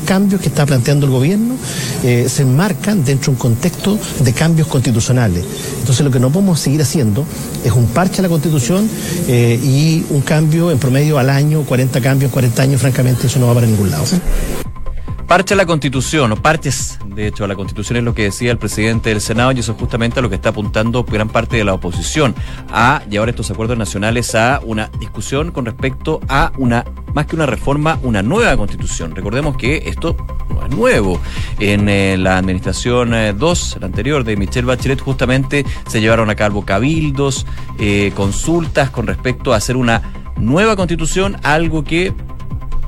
cambios 0.04 0.40
que 0.40 0.48
está 0.48 0.64
planteando 0.66 1.06
el 1.06 1.12
gobierno 1.12 1.56
se 2.02 2.42
enmarcan 2.42 3.04
dentro 3.04 3.32
de 3.32 3.36
un 3.36 3.36
contexto 3.36 3.98
de 4.20 4.32
cambios 4.32 4.68
constitucionales. 4.68 5.44
Entonces 5.80 6.04
lo 6.04 6.12
que 6.12 6.20
no 6.20 6.30
podemos 6.30 6.60
seguir 6.60 6.82
haciendo 6.82 7.24
es 7.64 7.72
un 7.72 7.86
parche 7.86 8.20
a 8.20 8.22
la 8.22 8.28
Constitución 8.28 8.88
y 9.28 10.04
un 10.10 10.20
cambio 10.20 10.70
en 10.70 10.78
promedio 10.78 11.18
al 11.18 11.30
año 11.30 11.63
40 11.64 12.00
cambios, 12.00 12.30
40 12.30 12.62
años, 12.62 12.80
francamente 12.80 13.26
eso 13.26 13.38
no 13.38 13.46
va 13.46 13.54
para 13.54 13.66
ningún 13.66 13.90
lado. 13.90 14.04
Parche 15.26 15.54
a 15.54 15.56
la 15.56 15.64
Constitución, 15.64 16.32
o 16.32 16.36
parches, 16.36 16.98
de 17.06 17.26
hecho, 17.26 17.44
a 17.44 17.48
la 17.48 17.56
Constitución 17.56 17.96
es 17.96 18.04
lo 18.04 18.14
que 18.14 18.24
decía 18.24 18.50
el 18.50 18.58
presidente 18.58 19.08
del 19.08 19.22
Senado 19.22 19.52
y 19.52 19.60
eso 19.60 19.72
es 19.72 19.78
justamente 19.78 20.18
a 20.18 20.22
lo 20.22 20.28
que 20.28 20.34
está 20.34 20.50
apuntando 20.50 21.02
gran 21.02 21.30
parte 21.30 21.56
de 21.56 21.64
la 21.64 21.72
oposición, 21.72 22.34
a 22.70 23.02
llevar 23.08 23.30
estos 23.30 23.50
acuerdos 23.50 23.78
nacionales 23.78 24.34
a 24.34 24.60
una 24.62 24.90
discusión 25.00 25.50
con 25.50 25.64
respecto 25.64 26.20
a 26.28 26.52
una, 26.58 26.84
más 27.14 27.26
que 27.26 27.36
una 27.36 27.46
reforma, 27.46 27.98
una 28.02 28.22
nueva 28.22 28.54
Constitución. 28.56 29.16
Recordemos 29.16 29.56
que 29.56 29.84
esto 29.86 30.14
no 30.50 30.66
es 30.66 30.70
nuevo. 30.70 31.18
En 31.58 31.88
eh, 31.88 32.16
la 32.18 32.36
administración 32.36 33.14
2, 33.36 33.76
eh, 33.76 33.80
la 33.80 33.86
anterior 33.86 34.24
de 34.24 34.36
Michelle 34.36 34.66
Bachelet, 34.66 35.00
justamente 35.00 35.64
se 35.88 36.02
llevaron 36.02 36.28
a 36.28 36.34
cabo 36.34 36.66
cabildos, 36.66 37.46
eh, 37.78 38.12
consultas 38.14 38.90
con 38.90 39.06
respecto 39.06 39.54
a 39.54 39.56
hacer 39.56 39.76
una 39.76 40.23
nueva 40.36 40.76
constitución, 40.76 41.36
algo 41.42 41.84
que 41.84 42.12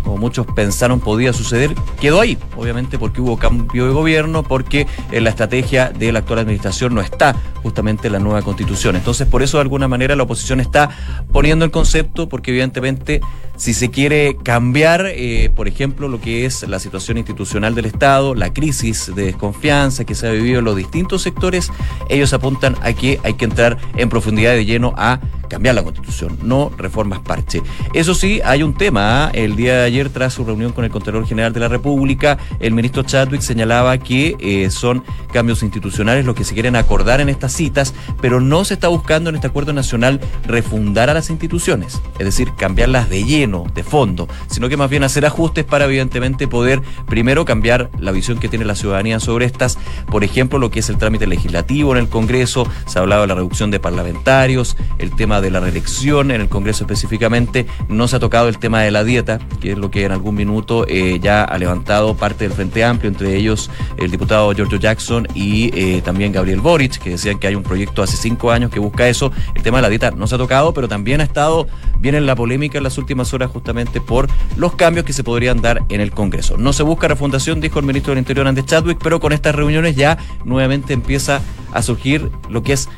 como 0.07 0.19
muchos 0.19 0.47
pensaron 0.47 1.01
podía 1.01 1.33
suceder, 1.33 1.75
quedó 2.01 2.21
ahí, 2.21 2.39
obviamente 2.57 2.97
porque 2.97 3.21
hubo 3.21 3.37
cambio 3.37 3.87
de 3.87 3.93
gobierno, 3.93 4.45
porque 4.45 4.87
en 5.11 5.25
la 5.25 5.31
estrategia 5.31 5.91
de 5.91 6.13
la 6.13 6.21
actual 6.21 6.39
administración 6.39 6.95
no 6.95 7.01
está 7.01 7.35
justamente 7.67 8.11
la 8.11 8.21
nueva 8.21 8.43
constitución. 8.43 8.95
Entonces, 8.95 9.27
por 9.27 9.43
eso 9.43 9.57
de 9.57 9.63
alguna 9.63 9.89
manera 9.89 10.15
la 10.15 10.23
oposición 10.23 10.61
está 10.61 10.89
poniendo 11.33 11.65
el 11.65 11.73
concepto, 11.73 12.29
porque 12.29 12.53
evidentemente 12.53 13.21
si 13.57 13.75
se 13.75 13.91
quiere 13.91 14.37
cambiar, 14.37 15.07
eh, 15.07 15.51
por 15.53 15.67
ejemplo, 15.67 16.07
lo 16.07 16.21
que 16.21 16.45
es 16.45 16.63
la 16.69 16.79
situación 16.79 17.19
institucional 17.19 17.75
del 17.75 17.87
Estado, 17.87 18.37
la 18.37 18.53
crisis 18.53 19.11
de 19.17 19.25
desconfianza 19.25 20.05
que 20.05 20.15
se 20.15 20.29
ha 20.29 20.31
vivido 20.31 20.61
en 20.61 20.65
los 20.65 20.77
distintos 20.77 21.23
sectores, 21.23 21.73
ellos 22.09 22.33
apuntan 22.33 22.77
a 22.83 22.93
que 22.93 23.19
hay 23.25 23.35
que 23.35 23.47
entrar 23.47 23.79
en 23.97 24.09
profundidad 24.11 24.53
de 24.53 24.65
lleno 24.65 24.95
a 24.97 25.19
cambiar 25.49 25.75
la 25.75 25.83
constitución, 25.83 26.39
no 26.43 26.71
reformas 26.77 27.21
parche. 27.21 27.63
Eso 27.95 28.15
sí, 28.15 28.41
hay 28.45 28.63
un 28.63 28.75
tema. 28.75 29.27
¿ah? 29.27 29.31
El 29.33 29.57
día 29.57 29.79
de 29.79 29.85
ayer, 29.85 30.11
tras 30.11 30.35
su 30.35 30.45
reunión 30.45 30.73
con 30.73 30.85
el 30.85 30.91
Contralor 30.91 31.27
General 31.27 31.53
de 31.53 31.61
la 31.61 31.69
República, 31.69 32.39
el 32.61 32.73
ministro 32.73 33.03
Chadwick 33.03 33.41
señalaba 33.41 33.99
que 33.99 34.37
eh, 34.39 34.71
son 34.71 35.05
cambios 35.33 35.63
institucionales 35.63 36.25
los 36.25 36.35
que 36.35 36.45
se 36.45 36.55
quieren 36.55 36.77
acordar 36.77 37.21
en 37.21 37.29
estas 37.29 37.53
citas, 37.57 37.95
pero 38.21 38.41
no 38.41 38.65
se 38.65 38.75
está 38.75 38.89
buscando 38.89 39.31
en 39.31 39.37
este 39.37 39.49
acuerdo 39.49 39.73
nacional 39.73 40.21
refundar 40.47 41.11
a 41.11 41.15
las 41.15 41.31
instituciones, 41.31 42.01
es 42.19 42.25
decir, 42.25 42.53
cambiarlas 42.57 43.11
de 43.11 43.25
lleno, 43.25 43.65
de 43.75 43.83
fondo, 43.83 44.29
sino 44.49 44.69
que 44.69 44.77
más 44.77 44.91
bien 44.91 45.05
hacer 45.05 45.27
ajustes 45.27 45.65
para 45.65 45.87
evidentemente 45.87 46.49
poder 46.49 46.81
primero 47.09 47.45
cambiar 47.45 47.91
la 47.99 48.13
visión 48.13 48.39
que 48.39 48.49
tiene 48.49 48.65
la 48.65 48.75
ciudadanía 48.75 49.21
sobre 49.21 49.47
estas, 49.47 49.79
por 50.11 50.25
ejemplo, 50.25 50.59
lo 50.59 50.71
que 50.71 50.81
es 50.81 50.89
el 50.89 50.99
trámite 50.99 51.27
legislativo 51.27 51.93
en 51.93 51.99
el 51.99 52.09
Congreso, 52.09 52.67
se 52.87 52.99
ha 52.99 53.03
hablado 53.03 53.23
de 53.23 53.29
la 53.29 53.35
reducción 53.35 53.71
de 53.71 53.81
parlamentarios, 53.81 54.77
el 54.99 55.15
tema 55.15 55.41
de 55.41 55.51
la 55.51 55.61
reelección, 55.61 56.31
en 56.31 56.41
el 56.41 56.49
Congreso 56.49 56.85
específicamente, 56.85 57.67
no 57.89 58.09
se 58.09 58.17
ha 58.17 58.21
tocado 58.21 58.49
el 58.49 58.59
tema 58.59 58.83
de 58.83 58.91
la 58.91 59.05
dieta, 59.05 59.39
que 59.61 59.73
es 59.73 59.79
lo 59.79 59.91
que 59.91 60.05
en 60.05 60.13
algún 60.13 60.35
minuto 60.35 60.87
eh, 60.89 61.19
ya 61.21 61.45
ha 61.45 61.59
levantado 61.59 62.17
parte 62.17 62.45
del 62.45 62.53
Frente 62.53 62.85
Amplio, 62.85 63.11
entre 63.11 63.35
ellos 63.37 63.71
el 63.97 64.11
diputado 64.11 64.53
Giorgio 64.53 64.79
Jackson 64.79 65.27
y 65.35 65.71
eh, 65.79 66.03
también 66.03 66.33
Gabriel 66.33 66.61
Boric, 66.61 66.99
que 66.99 67.11
decían 67.11 67.39
que 67.39 67.46
hay 67.47 67.55
un 67.55 67.63
proyecto 67.63 68.03
hace 68.03 68.17
cinco 68.17 68.51
años 68.51 68.71
que 68.71 68.79
busca 68.79 69.09
eso. 69.09 69.33
El 69.55 69.63
tema 69.63 69.79
de 69.79 69.83
la 69.83 69.89
dieta 69.89 70.11
no 70.11 70.27
se 70.27 70.35
ha 70.35 70.39
tocado, 70.39 70.73
pero 70.75 70.89
también 70.89 71.21
ha 71.21 71.25
estado 71.25 71.67
bien 71.99 72.15
en 72.15 72.27
la 72.27 72.37
polémica 72.37 72.79
en 72.79 72.85
las 72.85 72.99
últimas 72.99 73.33
horas 73.35 73.51
justamente 73.51 74.01
por 74.01 74.29
los 74.57 74.75
cambios 74.75 75.05
que 75.05 75.13
se 75.13 75.25
podrían 75.25 75.61
dar 75.61 75.83
en 75.89 76.01
el 76.01 76.11
Congreso. 76.11 76.57
No 76.57 76.73
se 76.73 76.83
busca 76.83 77.09
refundación, 77.09 77.61
dijo 77.61 77.79
el 77.79 77.87
ministro 77.87 78.13
del 78.13 78.19
Interior 78.19 78.47
Andrés 78.47 78.67
Chadwick, 78.67 78.99
pero 79.03 79.21
con 79.21 79.33
estas 79.33 79.55
reuniones 79.55 79.97
ya 79.97 80.19
nuevamente 80.45 80.93
empieza 80.93 81.41
a 81.73 81.83
surgir 81.83 82.31
lo 82.49 82.63
que 82.63 82.73
es 82.73 82.89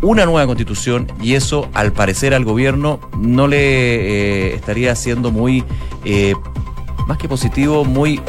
una 0.00 0.24
nueva 0.26 0.46
constitución 0.46 1.08
y 1.20 1.34
eso 1.34 1.68
al 1.74 1.92
parecer 1.92 2.34
al 2.34 2.44
gobierno 2.44 3.00
no 3.18 3.48
le 3.48 3.58
eh, 3.58 4.54
estaría 4.54 4.94
siendo 4.94 5.30
muy, 5.30 5.64
eh, 6.04 6.34
más 7.06 7.18
que 7.18 7.28
positivo, 7.28 7.84
muy 7.84 8.20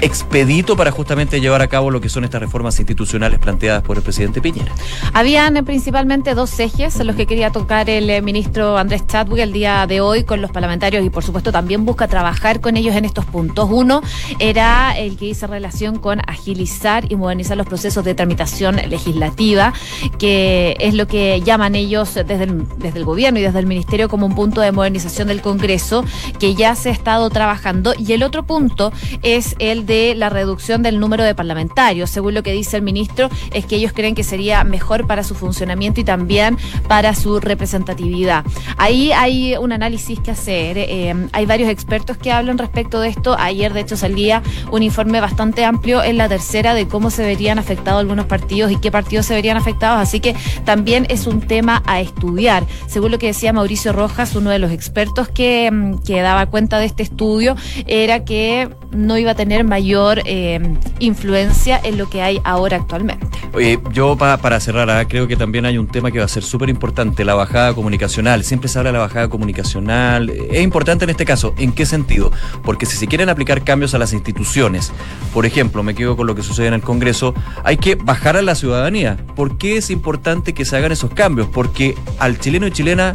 expedito 0.00 0.76
para 0.76 0.90
justamente 0.90 1.40
llevar 1.40 1.62
a 1.62 1.68
cabo 1.68 1.90
lo 1.90 2.00
que 2.00 2.08
son 2.08 2.24
estas 2.24 2.40
reformas 2.40 2.78
institucionales 2.78 3.38
planteadas 3.38 3.82
por 3.82 3.96
el 3.96 4.02
presidente 4.02 4.40
Piñera. 4.40 4.72
Habían 5.12 5.56
eh, 5.56 5.62
principalmente 5.62 6.34
dos 6.34 6.58
ejes 6.60 6.98
en 7.00 7.06
los 7.06 7.16
que 7.16 7.26
quería 7.26 7.50
tocar 7.50 7.88
el 7.88 8.08
eh, 8.10 8.22
ministro 8.22 8.78
Andrés 8.78 9.06
Chadwick 9.06 9.40
el 9.40 9.52
día 9.52 9.86
de 9.86 10.00
hoy 10.00 10.24
con 10.24 10.40
los 10.40 10.50
parlamentarios 10.50 11.04
y 11.04 11.10
por 11.10 11.24
supuesto 11.24 11.52
también 11.52 11.84
busca 11.84 12.08
trabajar 12.08 12.60
con 12.60 12.76
ellos 12.76 12.94
en 12.94 13.04
estos 13.04 13.24
puntos. 13.24 13.68
Uno 13.70 14.02
era 14.38 14.96
el 14.96 15.16
que 15.16 15.26
hizo 15.26 15.46
relación 15.46 15.98
con 15.98 16.20
agilizar 16.28 17.10
y 17.10 17.16
modernizar 17.16 17.56
los 17.56 17.66
procesos 17.66 18.04
de 18.04 18.14
tramitación 18.14 18.76
legislativa, 18.76 19.72
que 20.18 20.76
es 20.80 20.94
lo 20.94 21.06
que 21.06 21.40
llaman 21.42 21.74
ellos 21.74 22.14
desde 22.14 22.44
el, 22.44 22.66
desde 22.78 22.98
el 22.98 23.04
gobierno 23.04 23.38
y 23.38 23.42
desde 23.42 23.58
el 23.58 23.66
ministerio 23.66 24.08
como 24.08 24.26
un 24.26 24.34
punto 24.34 24.60
de 24.60 24.72
modernización 24.72 25.28
del 25.28 25.40
Congreso 25.40 26.04
que 26.38 26.54
ya 26.54 26.74
se 26.74 26.90
ha 26.90 26.92
estado 26.92 27.30
trabajando. 27.30 27.94
Y 27.98 28.12
el 28.12 28.22
otro 28.22 28.44
punto 28.44 28.92
es 29.22 29.56
el 29.58 29.85
de 29.86 30.14
la 30.14 30.28
reducción 30.28 30.82
del 30.82 31.00
número 31.00 31.24
de 31.24 31.34
parlamentarios. 31.34 32.10
Según 32.10 32.34
lo 32.34 32.42
que 32.42 32.52
dice 32.52 32.76
el 32.76 32.82
ministro, 32.82 33.28
es 33.52 33.66
que 33.66 33.76
ellos 33.76 33.92
creen 33.94 34.14
que 34.14 34.24
sería 34.24 34.64
mejor 34.64 35.06
para 35.06 35.22
su 35.22 35.34
funcionamiento 35.34 36.00
y 36.00 36.04
también 36.04 36.58
para 36.88 37.14
su 37.14 37.40
representatividad. 37.40 38.44
Ahí 38.76 39.12
hay 39.12 39.56
un 39.56 39.72
análisis 39.72 40.20
que 40.20 40.32
hacer. 40.32 40.78
Eh, 40.78 41.14
hay 41.32 41.46
varios 41.46 41.70
expertos 41.70 42.16
que 42.16 42.32
hablan 42.32 42.58
respecto 42.58 43.00
de 43.00 43.08
esto. 43.08 43.36
Ayer, 43.38 43.72
de 43.72 43.80
hecho, 43.80 43.96
salía 43.96 44.42
un 44.70 44.82
informe 44.82 45.20
bastante 45.20 45.64
amplio 45.64 46.02
en 46.02 46.18
la 46.18 46.28
tercera 46.28 46.74
de 46.74 46.88
cómo 46.88 47.10
se 47.10 47.24
verían 47.24 47.58
afectados 47.58 48.00
algunos 48.00 48.26
partidos 48.26 48.72
y 48.72 48.76
qué 48.76 48.90
partidos 48.90 49.26
se 49.26 49.34
verían 49.34 49.56
afectados. 49.56 50.00
Así 50.00 50.20
que 50.20 50.34
también 50.64 51.06
es 51.08 51.26
un 51.26 51.40
tema 51.40 51.82
a 51.86 52.00
estudiar. 52.00 52.64
Según 52.86 53.12
lo 53.12 53.18
que 53.18 53.28
decía 53.28 53.52
Mauricio 53.52 53.92
Rojas, 53.92 54.34
uno 54.34 54.50
de 54.50 54.58
los 54.58 54.70
expertos 54.70 55.28
que, 55.28 55.70
mm, 55.70 55.98
que 56.04 56.20
daba 56.20 56.46
cuenta 56.46 56.78
de 56.78 56.86
este 56.86 57.02
estudio, 57.02 57.56
era 57.86 58.24
que 58.24 58.68
no 58.90 59.18
iba 59.18 59.32
a 59.32 59.34
tener 59.34 59.64
mayor 59.64 59.75
eh, 60.24 60.60
influencia 60.98 61.80
en 61.82 61.98
lo 61.98 62.08
que 62.08 62.22
hay 62.22 62.40
ahora 62.44 62.76
actualmente. 62.76 63.26
Oye, 63.52 63.78
yo 63.92 64.16
para 64.16 64.60
cerrar, 64.60 64.90
¿ah? 64.90 65.06
creo 65.06 65.26
que 65.26 65.36
también 65.36 65.64
hay 65.66 65.78
un 65.78 65.86
tema 65.86 66.10
que 66.10 66.18
va 66.18 66.24
a 66.24 66.28
ser 66.28 66.42
súper 66.42 66.68
importante, 66.68 67.24
la 67.24 67.34
bajada 67.34 67.74
comunicacional. 67.74 68.44
Siempre 68.44 68.68
se 68.68 68.78
habla 68.78 68.90
de 68.90 68.98
la 68.98 69.04
bajada 69.04 69.28
comunicacional. 69.28 70.30
Es 70.30 70.62
importante 70.62 71.04
en 71.04 71.10
este 71.10 71.24
caso, 71.24 71.54
¿en 71.58 71.72
qué 71.72 71.86
sentido? 71.86 72.32
Porque 72.64 72.86
si 72.86 72.96
se 72.96 73.06
quieren 73.06 73.28
aplicar 73.28 73.64
cambios 73.64 73.94
a 73.94 73.98
las 73.98 74.12
instituciones, 74.12 74.92
por 75.32 75.46
ejemplo, 75.46 75.82
me 75.82 75.94
quedo 75.94 76.16
con 76.16 76.26
lo 76.26 76.34
que 76.34 76.42
sucede 76.42 76.66
en 76.68 76.74
el 76.74 76.82
Congreso, 76.82 77.34
hay 77.64 77.76
que 77.76 77.94
bajar 77.94 78.36
a 78.36 78.42
la 78.42 78.54
ciudadanía. 78.54 79.16
¿Por 79.34 79.58
qué 79.58 79.76
es 79.76 79.90
importante 79.90 80.52
que 80.52 80.64
se 80.64 80.76
hagan 80.76 80.92
esos 80.92 81.12
cambios? 81.12 81.48
Porque 81.48 81.94
al 82.18 82.38
chileno 82.38 82.66
y 82.66 82.72
chilena 82.72 83.12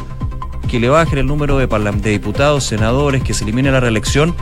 que 0.67 0.79
le 0.79 0.89
bajen 0.89 1.19
el 1.19 1.27
número 1.27 1.57
de, 1.57 1.67
de 1.67 2.09
diputados, 2.09 2.63
senadores, 2.63 3.23
que 3.23 3.33
se 3.33 3.43
elimine 3.43 3.71
la 3.71 3.79
reelección, 3.79 4.35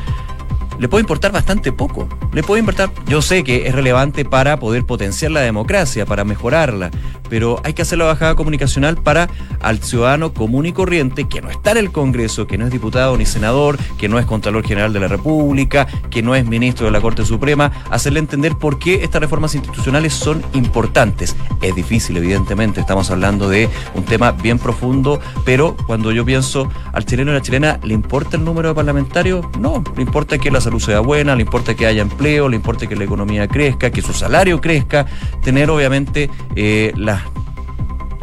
le 0.80 0.88
puede 0.88 1.02
importar 1.02 1.32
bastante 1.32 1.72
poco. 1.72 2.08
Le 2.32 2.42
puede 2.42 2.62
importar, 2.62 2.90
yo 3.06 3.22
sé 3.22 3.44
que 3.44 3.68
es 3.68 3.76
relevante 3.76 4.26
para 4.26 4.58
poder 4.58 4.86
potenciar 4.86 5.32
la 5.32 5.42
democracia, 5.42 6.06
para 6.06 6.24
mejorarla, 6.24 6.90
pero 7.30 7.60
hay 7.64 7.74
que 7.74 7.82
hacer 7.82 7.98
la 7.98 8.06
bajada 8.06 8.36
comunicacional 8.36 8.98
para 8.98 9.30
al 9.62 9.84
ciudadano 9.84 10.34
común 10.34 10.66
y 10.66 10.74
corriente 10.74 11.28
que 11.28 11.42
no 11.42 11.50
está 11.50 11.72
en 11.72 11.78
el 11.78 11.92
Congreso, 11.92 12.48
que 12.48 12.58
no 12.58 12.66
es 12.66 12.72
diputado 12.72 13.18
ni 13.18 13.26
senador, 13.26 13.78
que 13.98 14.10
no 14.10 14.20
es 14.20 14.26
Contralor 14.26 14.66
General 14.66 14.94
de 14.94 15.00
la 15.00 15.08
República, 15.08 15.88
que 16.10 16.22
no 16.22 16.34
es 16.34 16.46
ministro 16.46 16.86
de 16.86 16.92
la 16.92 17.02
Corte 17.02 17.26
Suprema, 17.26 17.72
hacerle 17.92 18.20
entender 18.20 18.56
por 18.56 18.80
qué 18.80 19.04
estas 19.04 19.22
reformas 19.22 19.56
institucionales 19.56 20.14
son 20.14 20.44
importantes. 20.54 21.36
Es 21.62 21.76
difícil, 21.76 22.18
evidentemente, 22.18 22.80
estamos 22.80 23.12
hablando 23.12 23.50
de 23.50 23.70
un 23.96 24.06
tema 24.06 24.32
bien 24.32 24.60
profundo, 24.60 25.20
pero 25.44 25.76
cuando 25.88 26.12
yo 26.12 26.24
pienso 26.24 26.70
al 26.94 27.06
chileno 27.06 27.32
y 27.32 27.36
a 27.36 27.38
la 27.38 27.44
chilena, 27.44 27.80
¿le 27.84 27.94
importa 27.94 28.38
el 28.38 28.46
número 28.46 28.70
de 28.70 28.76
parlamentarios? 28.76 29.46
No, 29.60 29.84
le 29.96 30.02
importa 30.02 30.38
que 30.38 30.50
las 30.52 30.66
salud 30.70 30.80
sea 30.80 31.00
buena, 31.00 31.36
le 31.36 31.42
importa 31.42 31.74
que 31.74 31.88
haya 31.88 32.04
empleo, 32.04 32.48
le 32.48 32.56
importa 32.56 32.86
que 32.86 32.96
la 32.96 33.04
economía 33.04 33.48
crezca, 33.48 33.90
que 33.90 34.04
su 34.04 34.14
salario 34.14 34.62
crezca, 34.62 35.08
tener 35.42 35.72
obviamente 35.72 36.30
eh, 36.56 36.94
la, 36.96 37.24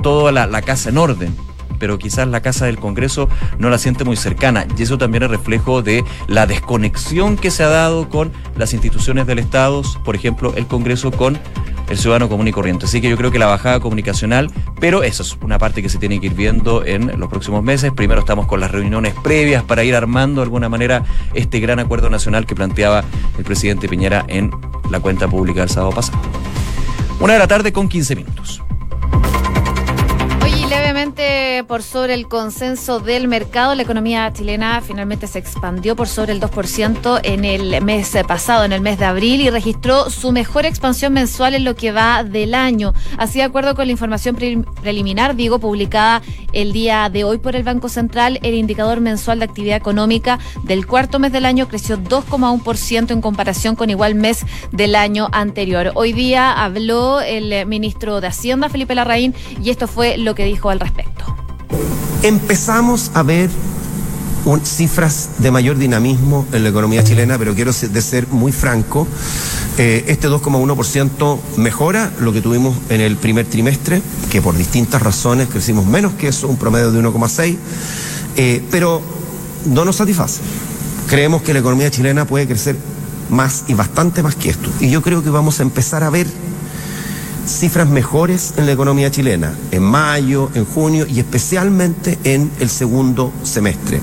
toda 0.00 0.30
la, 0.30 0.62
casa 0.62 0.90
en 0.90 0.98
orden 0.98 1.34
pero 1.80 1.98
quizás 1.98 2.26
la 2.28 2.40
casa 2.40 2.66
del 2.66 2.78
Congreso 2.78 3.28
no 3.58 3.68
la 3.68 3.76
siente 3.76 4.02
muy 4.04 4.16
cercana. 4.16 4.66
Y 4.78 4.82
eso 4.82 4.96
también 4.96 5.24
es 5.24 5.30
reflejo 5.30 5.82
de 5.82 6.04
la 6.26 6.46
desconexión 6.46 7.36
que 7.36 7.50
se 7.50 7.64
ha 7.64 7.68
dado 7.68 8.08
con 8.08 8.32
las 8.56 8.72
instituciones 8.72 9.26
del 9.26 9.40
Estado, 9.40 9.82
por 10.02 10.16
ejemplo, 10.16 10.54
el 10.56 10.66
Congreso 10.66 11.10
con 11.10 11.38
el 11.88 11.98
ciudadano 11.98 12.28
común 12.28 12.48
y 12.48 12.52
corriente. 12.52 12.86
Así 12.86 13.00
que 13.00 13.08
yo 13.08 13.16
creo 13.16 13.30
que 13.30 13.38
la 13.38 13.46
bajada 13.46 13.80
comunicacional, 13.80 14.50
pero 14.80 15.02
eso 15.02 15.22
es 15.22 15.36
una 15.40 15.58
parte 15.58 15.82
que 15.82 15.88
se 15.88 15.98
tiene 15.98 16.20
que 16.20 16.26
ir 16.26 16.34
viendo 16.34 16.84
en 16.84 17.18
los 17.18 17.28
próximos 17.28 17.62
meses. 17.62 17.92
Primero 17.92 18.20
estamos 18.20 18.46
con 18.46 18.60
las 18.60 18.70
reuniones 18.70 19.14
previas 19.22 19.62
para 19.62 19.84
ir 19.84 19.94
armando 19.94 20.40
de 20.40 20.44
alguna 20.44 20.68
manera 20.68 21.04
este 21.34 21.60
gran 21.60 21.78
acuerdo 21.78 22.10
nacional 22.10 22.46
que 22.46 22.54
planteaba 22.54 23.04
el 23.38 23.44
presidente 23.44 23.88
Piñera 23.88 24.24
en 24.28 24.50
la 24.90 25.00
cuenta 25.00 25.28
pública 25.28 25.60
del 25.60 25.70
sábado 25.70 25.92
pasado. 25.92 26.18
Una 27.20 27.34
de 27.34 27.38
la 27.38 27.46
tarde 27.46 27.72
con 27.72 27.88
15 27.88 28.16
minutos 28.16 28.65
por 31.66 31.82
sobre 31.82 32.14
el 32.14 32.28
consenso 32.28 33.00
del 33.00 33.26
mercado, 33.26 33.74
la 33.74 33.82
economía 33.82 34.32
chilena 34.32 34.80
finalmente 34.80 35.26
se 35.26 35.38
expandió 35.38 35.96
por 35.96 36.08
sobre 36.08 36.32
el 36.32 36.40
2% 36.40 37.20
en 37.22 37.44
el 37.44 37.82
mes 37.82 38.16
pasado, 38.28 38.64
en 38.64 38.72
el 38.72 38.80
mes 38.80 38.98
de 38.98 39.06
abril, 39.06 39.40
y 39.40 39.50
registró 39.50 40.10
su 40.10 40.32
mejor 40.32 40.66
expansión 40.66 41.12
mensual 41.12 41.54
en 41.54 41.64
lo 41.64 41.74
que 41.74 41.92
va 41.92 42.22
del 42.22 42.54
año. 42.54 42.92
Así, 43.16 43.38
de 43.38 43.44
acuerdo 43.44 43.74
con 43.74 43.86
la 43.86 43.92
información 43.92 44.36
preliminar, 44.36 45.36
digo, 45.36 45.58
publicada 45.58 46.22
el 46.52 46.72
día 46.72 47.08
de 47.08 47.24
hoy 47.24 47.38
por 47.38 47.56
el 47.56 47.62
Banco 47.62 47.88
Central, 47.88 48.38
el 48.42 48.54
indicador 48.54 49.00
mensual 49.00 49.38
de 49.38 49.46
actividad 49.46 49.76
económica 49.76 50.38
del 50.64 50.86
cuarto 50.86 51.18
mes 51.18 51.32
del 51.32 51.46
año 51.46 51.68
creció 51.68 51.98
2,1% 51.98 53.10
en 53.10 53.20
comparación 53.20 53.74
con 53.74 53.90
igual 53.90 54.14
mes 54.14 54.44
del 54.72 54.94
año 54.94 55.28
anterior. 55.32 55.92
Hoy 55.94 56.12
día 56.12 56.52
habló 56.52 57.20
el 57.20 57.66
ministro 57.66 58.20
de 58.20 58.26
Hacienda, 58.26 58.68
Felipe 58.68 58.94
Larraín, 58.94 59.34
y 59.62 59.70
esto 59.70 59.86
fue 59.88 60.18
lo 60.18 60.34
que 60.34 60.44
dijo 60.44 60.70
al 60.70 60.80
respecto. 60.80 61.05
Empezamos 62.22 63.10
a 63.14 63.22
ver 63.22 63.50
cifras 64.64 65.30
de 65.38 65.50
mayor 65.50 65.76
dinamismo 65.76 66.46
en 66.52 66.62
la 66.62 66.68
economía 66.68 67.02
chilena, 67.02 67.36
pero 67.36 67.54
quiero 67.54 67.72
de 67.72 68.02
ser 68.02 68.28
muy 68.28 68.52
franco, 68.52 69.06
eh, 69.76 70.04
este 70.06 70.28
2,1% 70.28 71.38
mejora 71.56 72.12
lo 72.20 72.32
que 72.32 72.40
tuvimos 72.40 72.76
en 72.88 73.00
el 73.00 73.16
primer 73.16 73.46
trimestre, 73.46 74.00
que 74.30 74.40
por 74.40 74.56
distintas 74.56 75.02
razones 75.02 75.48
crecimos 75.48 75.86
menos 75.86 76.12
que 76.14 76.28
eso, 76.28 76.46
un 76.46 76.56
promedio 76.56 76.92
de 76.92 77.00
1,6, 77.00 77.56
eh, 78.36 78.62
pero 78.70 79.02
no 79.66 79.84
nos 79.84 79.96
satisface. 79.96 80.40
Creemos 81.08 81.42
que 81.42 81.52
la 81.52 81.58
economía 81.58 81.90
chilena 81.90 82.24
puede 82.24 82.46
crecer 82.46 82.76
más 83.30 83.64
y 83.66 83.74
bastante 83.74 84.22
más 84.22 84.36
que 84.36 84.50
esto. 84.50 84.70
Y 84.80 84.90
yo 84.90 85.02
creo 85.02 85.24
que 85.24 85.30
vamos 85.30 85.58
a 85.58 85.64
empezar 85.64 86.04
a 86.04 86.10
ver 86.10 86.26
cifras 87.46 87.88
mejores 87.88 88.54
en 88.56 88.66
la 88.66 88.72
economía 88.72 89.10
chilena, 89.10 89.54
en 89.70 89.82
mayo, 89.82 90.50
en 90.54 90.64
junio 90.64 91.06
y 91.08 91.20
especialmente 91.20 92.18
en 92.24 92.50
el 92.60 92.68
segundo 92.68 93.32
semestre. 93.42 94.00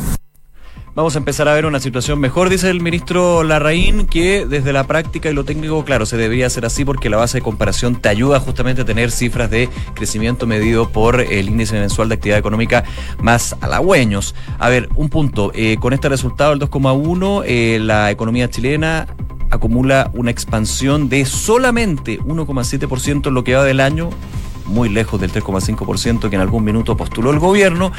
Vamos 0.96 1.16
a 1.16 1.18
empezar 1.18 1.48
a 1.48 1.56
ver 1.56 1.66
una 1.66 1.80
situación 1.80 2.20
mejor, 2.20 2.50
dice 2.50 2.70
el 2.70 2.80
ministro 2.80 3.42
Larraín, 3.42 4.06
que 4.06 4.46
desde 4.46 4.72
la 4.74 4.84
práctica 4.84 5.28
y 5.28 5.34
lo 5.34 5.44
técnico, 5.44 5.84
claro, 5.84 6.06
se 6.06 6.18
debería 6.18 6.46
hacer 6.46 6.66
así 6.66 6.86
porque 6.86 7.10
la 7.10 7.18
base 7.18 7.40
de 7.40 7.42
comparación 7.42 8.00
te 8.00 8.10
ayuda 8.10 8.40
justamente 8.40 8.84
a 8.84 8.86
tener 8.86 9.10
cifras 9.10 9.50
de 9.50 9.70
crecimiento 9.96 10.46
medido 10.46 10.90
por 10.90 11.20
el 11.20 11.48
índice 11.48 11.80
mensual 11.80 12.10
de 12.10 12.16
actividad 12.16 12.38
económica 12.38 12.84
más 13.20 13.56
halagüeños. 13.62 14.36
A 14.60 14.70
ver, 14.70 14.88
un 14.94 15.10
punto, 15.10 15.52
eh, 15.56 15.78
con 15.80 15.94
este 15.94 16.10
resultado, 16.10 16.54
el 16.54 16.60
2,1, 16.60 17.42
eh, 17.44 17.80
la 17.82 18.12
economía 18.12 18.52
chilena 18.52 19.08
acumula 19.54 20.12
una 20.14 20.32
expansión 20.32 21.10
de 21.10 21.26
solamente 21.26 22.20
1,7% 22.20 23.28
en 23.28 23.34
lo 23.34 23.44
que 23.44 23.56
va 23.56 23.64
del 23.64 23.80
año 23.80 24.10
muy 24.66 24.90
lejos 24.90 25.20
del 25.20 25.32
3,5% 25.32 26.30
que 26.30 26.36
en 26.36 26.42
algún 26.42 26.64
minuto 26.64 26.96
postuló 26.98 27.32
el 27.32 27.40
gobierno 27.40 27.92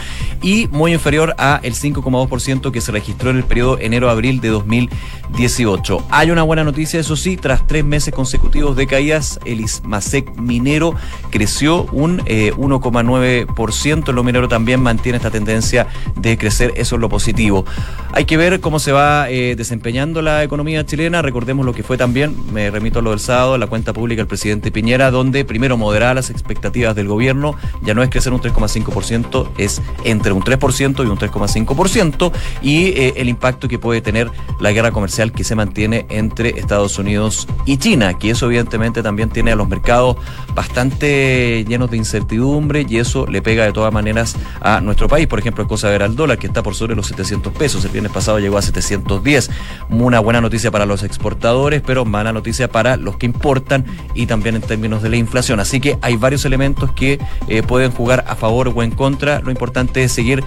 y 0.42 0.68
muy 0.68 0.92
inferior 0.92 1.34
a 1.38 1.60
el 1.62 1.74
5,2% 1.74 2.70
que 2.70 2.80
se 2.80 2.92
registró 2.92 3.30
en 3.30 3.36
el 3.36 3.44
periodo 3.44 3.78
enero-abril 3.78 4.40
de 4.40 4.48
2018. 4.48 6.06
Hay 6.10 6.30
una 6.30 6.42
buena 6.42 6.64
noticia, 6.64 7.00
eso 7.00 7.16
sí, 7.16 7.36
tras 7.36 7.66
tres 7.66 7.84
meses 7.84 8.14
consecutivos 8.14 8.76
de 8.76 8.86
caídas, 8.86 9.38
el 9.44 9.60
ISMASEC 9.60 10.36
minero 10.36 10.94
creció 11.30 11.84
un 11.92 12.18
1,9%. 12.20 14.08
Eh, 14.08 14.12
lo 14.12 14.24
minero 14.24 14.48
también 14.48 14.80
mantiene 14.80 15.16
esta 15.16 15.30
tendencia 15.30 15.86
de 16.16 16.38
crecer, 16.38 16.72
eso 16.76 16.96
es 16.96 17.00
lo 17.00 17.08
positivo. 17.08 17.64
Hay 18.12 18.24
que 18.24 18.36
ver 18.36 18.60
cómo 18.60 18.78
se 18.78 18.92
va 18.92 19.30
eh, 19.30 19.54
desempeñando 19.56 20.22
la 20.22 20.42
economía 20.42 20.86
chilena. 20.86 21.22
Recordemos 21.22 21.66
lo 21.66 21.72
que 21.72 21.82
fue 21.82 21.96
también, 21.96 22.36
me 22.52 22.70
remito 22.70 23.00
a 23.00 23.02
lo 23.02 23.10
del 23.10 23.20
sábado, 23.20 23.58
la 23.58 23.66
cuenta 23.66 23.92
pública 23.92 24.20
del 24.20 24.28
presidente 24.28 24.70
Piñera, 24.70 25.10
donde 25.10 25.44
primero 25.44 25.76
moderaba 25.76 26.14
las 26.14 26.30
expectativas 26.30 26.63
expectativas 26.64 26.96
del 26.96 27.08
gobierno 27.08 27.56
ya 27.82 27.94
no 27.94 28.02
es 28.02 28.08
crecer 28.08 28.32
un 28.32 28.40
3,5%, 28.40 29.48
es 29.58 29.82
entre 30.04 30.32
un 30.32 30.42
3% 30.42 31.04
y 31.04 31.08
un 31.08 31.18
3,5% 31.18 32.32
y 32.62 32.86
eh, 32.86 33.14
el 33.16 33.28
impacto 33.28 33.68
que 33.68 33.78
puede 33.78 34.00
tener 34.00 34.30
la 34.60 34.72
guerra 34.72 34.90
comercial 34.90 35.32
que 35.32 35.44
se 35.44 35.54
mantiene 35.54 36.06
entre 36.08 36.58
Estados 36.58 36.98
Unidos 36.98 37.46
y 37.66 37.76
China, 37.76 38.14
que 38.14 38.30
eso 38.30 38.46
evidentemente 38.46 39.02
también 39.02 39.28
tiene 39.28 39.52
a 39.52 39.56
los 39.56 39.68
mercados 39.68 40.16
bastante 40.54 41.64
llenos 41.68 41.90
de 41.90 41.98
incertidumbre 41.98 42.86
y 42.88 42.98
eso 42.98 43.26
le 43.26 43.42
pega 43.42 43.64
de 43.64 43.72
todas 43.72 43.92
maneras 43.92 44.36
a 44.60 44.80
nuestro 44.80 45.08
país. 45.08 45.26
Por 45.26 45.38
ejemplo, 45.38 45.64
es 45.64 45.68
cosa 45.68 45.90
ver 45.90 46.02
al 46.02 46.16
dólar 46.16 46.38
que 46.38 46.46
está 46.46 46.62
por 46.62 46.74
sobre 46.74 46.94
los 46.94 47.06
700 47.08 47.52
pesos. 47.52 47.84
El 47.84 47.90
viernes 47.90 48.12
pasado 48.12 48.38
llegó 48.38 48.56
a 48.56 48.62
710. 48.62 49.50
Una 49.90 50.20
buena 50.20 50.40
noticia 50.40 50.70
para 50.70 50.86
los 50.86 51.02
exportadores, 51.02 51.82
pero 51.84 52.04
mala 52.04 52.32
noticia 52.32 52.68
para 52.68 52.96
los 52.96 53.16
que 53.16 53.26
importan 53.26 53.84
y 54.14 54.26
también 54.26 54.54
en 54.56 54.62
términos 54.62 55.02
de 55.02 55.10
la 55.10 55.16
inflación. 55.16 55.60
Así 55.60 55.80
que 55.80 55.98
hay 56.00 56.16
varios 56.16 56.43
elementos 56.44 56.92
que 56.92 57.18
eh, 57.48 57.62
pueden 57.62 57.90
jugar 57.90 58.24
a 58.28 58.36
favor 58.36 58.72
o 58.74 58.82
en 58.82 58.90
contra. 58.90 59.40
Lo 59.40 59.50
importante 59.50 60.04
es 60.04 60.12
seguir 60.12 60.42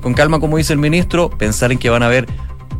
con 0.00 0.14
calma, 0.14 0.40
como 0.40 0.56
dice 0.56 0.72
el 0.72 0.78
ministro, 0.78 1.30
pensar 1.30 1.72
en 1.72 1.78
que 1.78 1.90
van 1.90 2.02
a 2.02 2.06
haber 2.06 2.26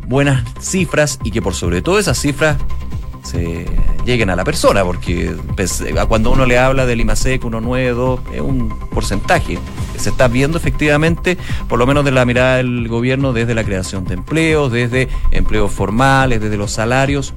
buenas 0.07 0.43
cifras 0.59 1.19
y 1.23 1.31
que 1.31 1.41
por 1.41 1.53
sobre 1.53 1.81
todo 1.81 1.99
esas 1.99 2.19
cifras 2.19 2.57
se 3.23 3.65
lleguen 4.05 4.29
a 4.29 4.35
la 4.35 4.43
persona, 4.43 4.83
porque 4.83 5.33
pues, 5.55 5.83
cuando 6.07 6.31
uno 6.31 6.45
le 6.45 6.57
habla 6.57 6.85
del 6.85 7.01
IMASEC 7.01 7.41
192 7.41 8.19
es 8.33 8.41
un 8.41 8.69
porcentaje. 8.91 9.57
Se 9.97 10.09
está 10.09 10.27
viendo 10.27 10.57
efectivamente, 10.57 11.37
por 11.69 11.79
lo 11.79 11.87
menos 11.87 12.03
de 12.03 12.11
la 12.11 12.25
mirada 12.25 12.57
del 12.57 12.87
gobierno, 12.89 13.31
desde 13.31 13.55
la 13.55 13.63
creación 13.63 14.03
de 14.05 14.15
empleos, 14.15 14.71
desde 14.71 15.07
empleos 15.31 15.71
formales, 15.71 16.41
desde 16.41 16.57
los 16.57 16.71
salarios, 16.71 17.33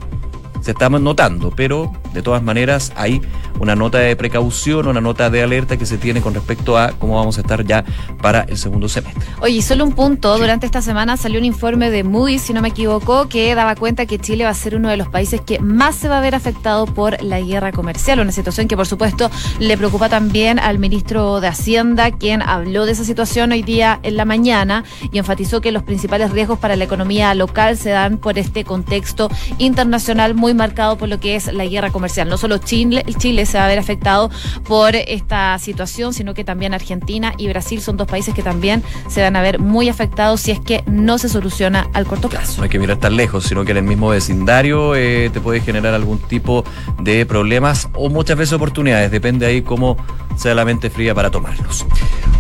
se 0.61 0.73
está 0.73 0.89
notando, 0.89 1.53
pero 1.55 1.93
de 2.13 2.23
todas 2.23 2.43
maneras 2.43 2.93
hay 2.97 3.23
una 3.59 3.75
nota 3.75 3.99
de 3.99 4.17
precaución, 4.17 4.87
una 4.87 5.01
nota 5.01 5.31
de 5.31 5.43
alerta 5.43 5.77
que 5.77 5.87
se 5.87 5.99
tiene 5.99 6.21
con 6.21 6.35
respecto 6.35 6.79
a 6.79 6.93
cómo 6.93 7.17
vamos 7.17 7.39
a 7.39 7.41
estar 7.41 7.65
ya 7.65 7.85
para 8.21 8.43
el 8.43 8.59
segundo 8.59 8.89
semestre. 8.89 9.25
Oye, 9.41 9.63
solo 9.63 9.85
un 9.85 9.93
punto, 9.93 10.37
durante 10.39 10.67
esta 10.67 10.83
semana 10.83 11.17
salió 11.17 11.39
un 11.39 11.45
informe 11.45 11.91
de 11.91 12.05
Moody's, 12.05 12.43
si 12.43 12.53
no 12.53 12.63
me 12.63 12.69
equivoco, 12.69 13.29
que 13.29 13.55
daba 13.55 13.77
cuenta 13.77 14.07
que 14.07 14.19
Chile 14.19 14.45
va 14.45 14.51
a 14.51 14.55
ser 14.55 14.77
uno 14.77 14.89
de 14.89 14.97
los 14.97 15.09
países 15.09 15.41
que 15.41 15.59
más 15.59 15.97
se 15.97 16.09
va 16.09 16.19
a 16.19 16.21
ver 16.21 16.35
afectado 16.35 16.87
por 16.87 17.23
la 17.23 17.41
guerra 17.41 17.73
comercial, 17.73 18.21
una 18.21 18.33
situación 18.33 18.69
que 18.69 18.77
por 18.77 18.87
supuesto 18.87 19.31
le 19.59 19.77
preocupa 19.77 20.09
también 20.09 20.59
al 20.59 20.79
ministro 20.79 21.41
de 21.41 21.49
Hacienda, 21.49 22.11
quien 22.11 22.43
habló 22.43 22.87
de 22.87 22.93
esa 22.93 23.05
situación 23.05 23.53
hoy 23.53 23.63
día 23.63 24.01
en 24.03 24.17
la 24.17 24.25
mañana 24.25 24.85
y 25.13 25.19
enfatizó 25.19 25.61
que 25.61 25.73
los 25.73 25.83
principales 25.83 26.31
riesgos 26.31 26.59
para 26.59 26.77
la 26.77 26.85
economía 26.85 27.35
local 27.35 27.77
se 27.77 27.91
dan 27.91 28.19
por 28.19 28.39
este 28.39 28.65
contexto 28.65 29.31
internacional 29.59 30.35
muy 30.35 30.55
marcado 30.55 30.97
por 30.99 31.09
lo 31.09 31.21
que 31.21 31.37
es 31.37 31.53
la 31.53 31.67
guerra 31.67 31.91
comercial. 31.91 32.29
No 32.29 32.37
solo 32.37 32.59
Chile, 32.59 33.05
Chile 33.19 33.46
se 33.47 33.59
va 33.59 33.65
a 33.65 33.69
ver 33.69 33.79
afectado 33.79 34.31
por 34.65 34.95
esta 34.95 35.59
situación, 35.59 36.13
sino 36.13 36.35
que 36.35 36.45
también 36.45 36.75
Argentina 36.75 37.35
y 37.39 37.49
Brasil 37.49 37.81
son 37.81 37.97
dos 37.97 38.07
países 38.07 38.35
que 38.35 38.43
también 38.43 38.83
se 39.09 39.23
van 39.23 39.37
a 39.37 39.43
ver 39.43 39.59
muy 39.59 39.89
afectados 39.89 40.41
si 40.41 40.51
es 40.51 40.61
que 40.61 40.83
no 40.87 41.19
se 41.19 41.29
soluciona 41.29 41.89
al 41.93 42.07
corto 42.07 42.29
plazo. 42.29 42.59
No 42.59 42.65
hay 42.65 42.69
que 42.69 42.79
mirar 42.79 42.99
tan 42.99 43.17
lejos, 43.17 43.45
sino 43.45 43.65
que 43.65 43.73
en 43.73 43.79
el 43.79 43.85
mismo 43.85 44.09
vecindario 44.09 44.95
eh, 44.95 45.31
te 45.33 45.41
puede 45.41 45.61
generar 45.61 45.95
algún 45.95 46.19
tipo 46.19 46.65
de 47.01 47.27
problemas 47.27 47.89
o 47.95 48.09
muchas 48.09 48.37
veces 48.37 48.55
oportunidades, 48.55 49.11
depende 49.11 49.47
ahí 49.47 49.63
cómo 49.63 49.97
sea 50.37 50.55
la 50.55 50.65
mente 50.65 50.91
fría 50.91 51.15
para 51.15 51.31
tomarlos. 51.31 51.87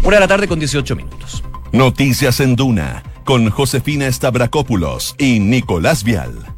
Una 0.02 0.16
de 0.16 0.20
la 0.20 0.28
tarde 0.28 0.48
con 0.48 0.58
18 0.58 0.96
minutos. 0.96 1.42
Noticias 1.72 2.40
en 2.40 2.56
Duna 2.56 3.02
con 3.24 3.50
Josefina 3.50 4.10
Stavrakopoulos 4.10 5.16
y 5.18 5.40
Nicolás 5.40 6.04
Vial. 6.04 6.55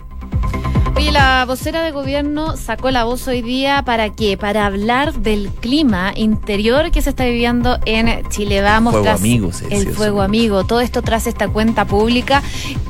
La 1.18 1.44
vocera 1.46 1.82
de 1.82 1.90
gobierno 1.90 2.56
sacó 2.56 2.92
la 2.92 3.02
voz 3.02 3.26
hoy 3.26 3.42
día 3.42 3.82
para 3.84 4.10
qué? 4.10 4.36
Para 4.36 4.66
hablar 4.66 5.14
del 5.14 5.48
clima 5.48 6.12
interior 6.14 6.92
que 6.92 7.02
se 7.02 7.10
está 7.10 7.24
viviendo 7.24 7.76
en 7.86 8.28
Chile. 8.28 8.62
Vamos 8.62 8.92
fuego 8.92 9.04
tras 9.04 9.20
amigo, 9.20 9.50
el 9.68 9.88
fuego 9.92 10.22
amigo. 10.22 10.62
Todo 10.64 10.80
esto 10.80 11.02
tras 11.02 11.26
esta 11.26 11.48
cuenta 11.48 11.86
pública 11.86 12.40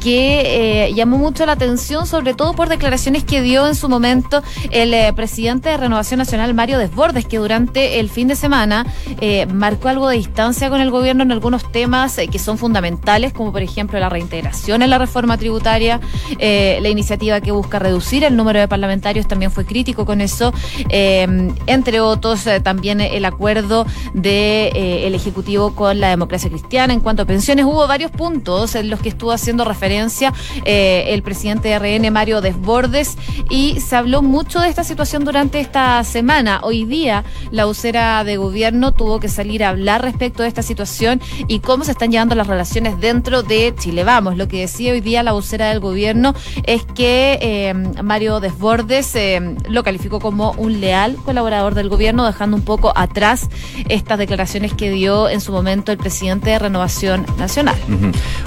que 0.02 0.88
eh, 0.88 0.92
llamó 0.92 1.16
mucho 1.16 1.46
la 1.46 1.52
atención, 1.52 2.06
sobre 2.06 2.34
todo 2.34 2.52
por 2.52 2.68
declaraciones 2.68 3.24
que 3.24 3.40
dio 3.40 3.66
en 3.66 3.74
su 3.74 3.88
momento 3.88 4.42
el 4.72 4.92
eh, 4.92 5.10
presidente 5.14 5.70
de 5.70 5.78
Renovación 5.78 6.18
Nacional, 6.18 6.52
Mario 6.52 6.76
Desbordes, 6.76 7.24
que 7.24 7.38
durante 7.38 7.98
el 7.98 8.10
fin 8.10 8.28
de 8.28 8.36
semana 8.36 8.86
eh, 9.22 9.46
marcó 9.46 9.88
algo 9.88 10.06
de 10.06 10.16
distancia 10.16 10.68
con 10.68 10.82
el 10.82 10.90
gobierno 10.90 11.22
en 11.22 11.32
algunos 11.32 11.72
temas 11.72 12.20
que 12.30 12.38
son 12.38 12.58
fundamentales, 12.58 13.32
como 13.32 13.52
por 13.52 13.62
ejemplo 13.62 13.98
la 13.98 14.10
reintegración 14.10 14.82
en 14.82 14.90
la 14.90 14.98
reforma 14.98 15.38
tributaria, 15.38 15.98
la 16.38 16.88
iniciativa 16.88 17.40
que 17.40 17.52
busca 17.52 17.78
reducir 17.78 18.17
el 18.24 18.36
número 18.36 18.60
de 18.60 18.68
parlamentarios, 18.68 19.26
también 19.26 19.50
fue 19.50 19.64
crítico 19.64 20.04
con 20.04 20.20
eso, 20.20 20.52
eh, 20.88 21.26
entre 21.66 22.00
otros 22.00 22.46
eh, 22.46 22.60
también 22.60 23.00
el 23.00 23.24
acuerdo 23.24 23.84
del 24.14 24.22
de, 24.22 25.06
el 25.06 25.14
Ejecutivo 25.14 25.74
con 25.74 26.00
la 26.00 26.10
democracia 26.10 26.50
cristiana 26.50 26.92
en 26.92 27.00
cuanto 27.00 27.22
a 27.22 27.24
pensiones. 27.24 27.64
Hubo 27.64 27.86
varios 27.86 28.10
puntos 28.10 28.74
en 28.74 28.90
los 28.90 29.00
que 29.00 29.08
estuvo 29.08 29.32
haciendo 29.32 29.64
referencia 29.64 30.32
el 30.64 31.22
presidente 31.22 31.68
de 31.68 31.78
RN, 31.78 32.10
Mario 32.12 32.40
Desbordes, 32.40 33.16
y 33.50 33.80
se 33.80 33.96
habló 33.96 34.22
mucho 34.22 34.60
de 34.60 34.68
esta 34.68 34.84
situación 34.84 35.24
durante 35.24 35.60
esta 35.60 36.02
semana. 36.04 36.60
Hoy 36.62 36.84
día 36.84 37.24
la 37.50 37.64
vocera 37.64 38.24
de 38.24 38.36
gobierno 38.36 38.92
tuvo 38.92 39.20
que 39.20 39.28
salir 39.28 39.64
a 39.64 39.70
hablar 39.70 40.02
respecto 40.02 40.42
de 40.42 40.48
esta 40.48 40.62
situación 40.62 41.20
y 41.46 41.60
cómo 41.60 41.84
se 41.84 41.92
están 41.92 42.10
llevando 42.10 42.34
las 42.34 42.46
relaciones 42.46 42.98
dentro 43.00 43.42
de 43.42 43.74
Chile. 43.78 44.04
Vamos, 44.04 44.36
lo 44.36 44.48
que 44.48 44.60
decía 44.60 44.92
hoy 44.92 45.00
día 45.00 45.22
la 45.22 45.32
vocera 45.32 45.68
del 45.68 45.80
gobierno 45.80 46.34
es 46.64 46.84
que 46.84 47.38
eh, 47.40 47.74
Mario 48.08 48.40
Desbordes 48.40 49.14
eh, 49.16 49.54
lo 49.68 49.84
calificó 49.84 50.18
como 50.18 50.52
un 50.52 50.80
leal 50.80 51.16
colaborador 51.26 51.74
del 51.74 51.90
gobierno, 51.90 52.24
dejando 52.24 52.56
un 52.56 52.64
poco 52.64 52.90
atrás 52.96 53.50
estas 53.90 54.18
declaraciones 54.18 54.72
que 54.72 54.90
dio 54.90 55.28
en 55.28 55.42
su 55.42 55.52
momento 55.52 55.92
el 55.92 55.98
presidente 55.98 56.48
de 56.48 56.58
Renovación 56.58 57.26
Nacional. 57.38 57.76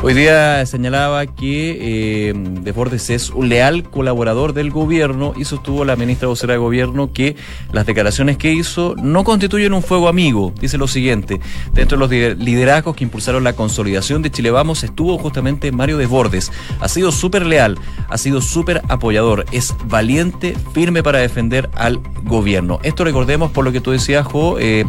Hoy 0.02 0.16
día 0.16 0.66
señalaba 0.66 1.28
que 1.28 1.78
eh, 1.80 2.34
Desbordes 2.36 3.12
es 3.12 3.30
un 3.30 3.50
leal 3.50 3.84
colaborador 3.84 4.54
del 4.54 4.72
gobierno 4.72 5.34
y 5.38 5.46
sostuvo 5.46 5.86
la 5.86 5.96
ministra 5.96 6.28
vocera 6.28 6.54
de 6.54 6.60
gobierno 6.60 7.14
que 7.14 7.36
las 7.72 7.86
declaraciones 7.86 8.38
que 8.38 8.52
hizo 8.52 8.96
no 8.98 9.24
constituyen 9.24 9.74
un 9.74 9.84
fuego 9.84 10.08
amigo. 10.08 10.52
Dice 10.60 10.80
lo 10.80 10.88
siguiente, 10.88 11.40
dentro 11.72 12.00
de 12.08 12.30
los 12.30 12.38
liderazgos 12.40 12.96
que 12.96 13.04
impulsaron 13.04 13.44
la 13.44 13.54
consolidación 13.54 14.24
de 14.24 14.32
Chile 14.32 14.50
Vamos 14.50 14.84
estuvo 14.84 15.20
justamente 15.20 15.72
Mario 15.72 16.00
Desbordes. 16.00 16.52
Ha 16.80 16.88
sido 16.88 17.12
súper 17.12 17.46
leal, 17.46 17.78
ha 18.10 18.18
sido 18.18 18.42
súper 18.42 18.82
apoyador, 18.90 19.41
es 19.52 19.76
valiente, 19.86 20.56
firme 20.74 21.04
para 21.04 21.20
defender 21.20 21.70
al 21.76 22.00
gobierno. 22.24 22.80
Esto 22.84 23.04
recordemos 23.04 23.52
por 23.52 23.66
lo 23.66 23.72
que 23.72 23.82
tú 23.82 23.92
decías, 23.92 24.26
Jo, 24.26 24.58
eh, 24.60 24.86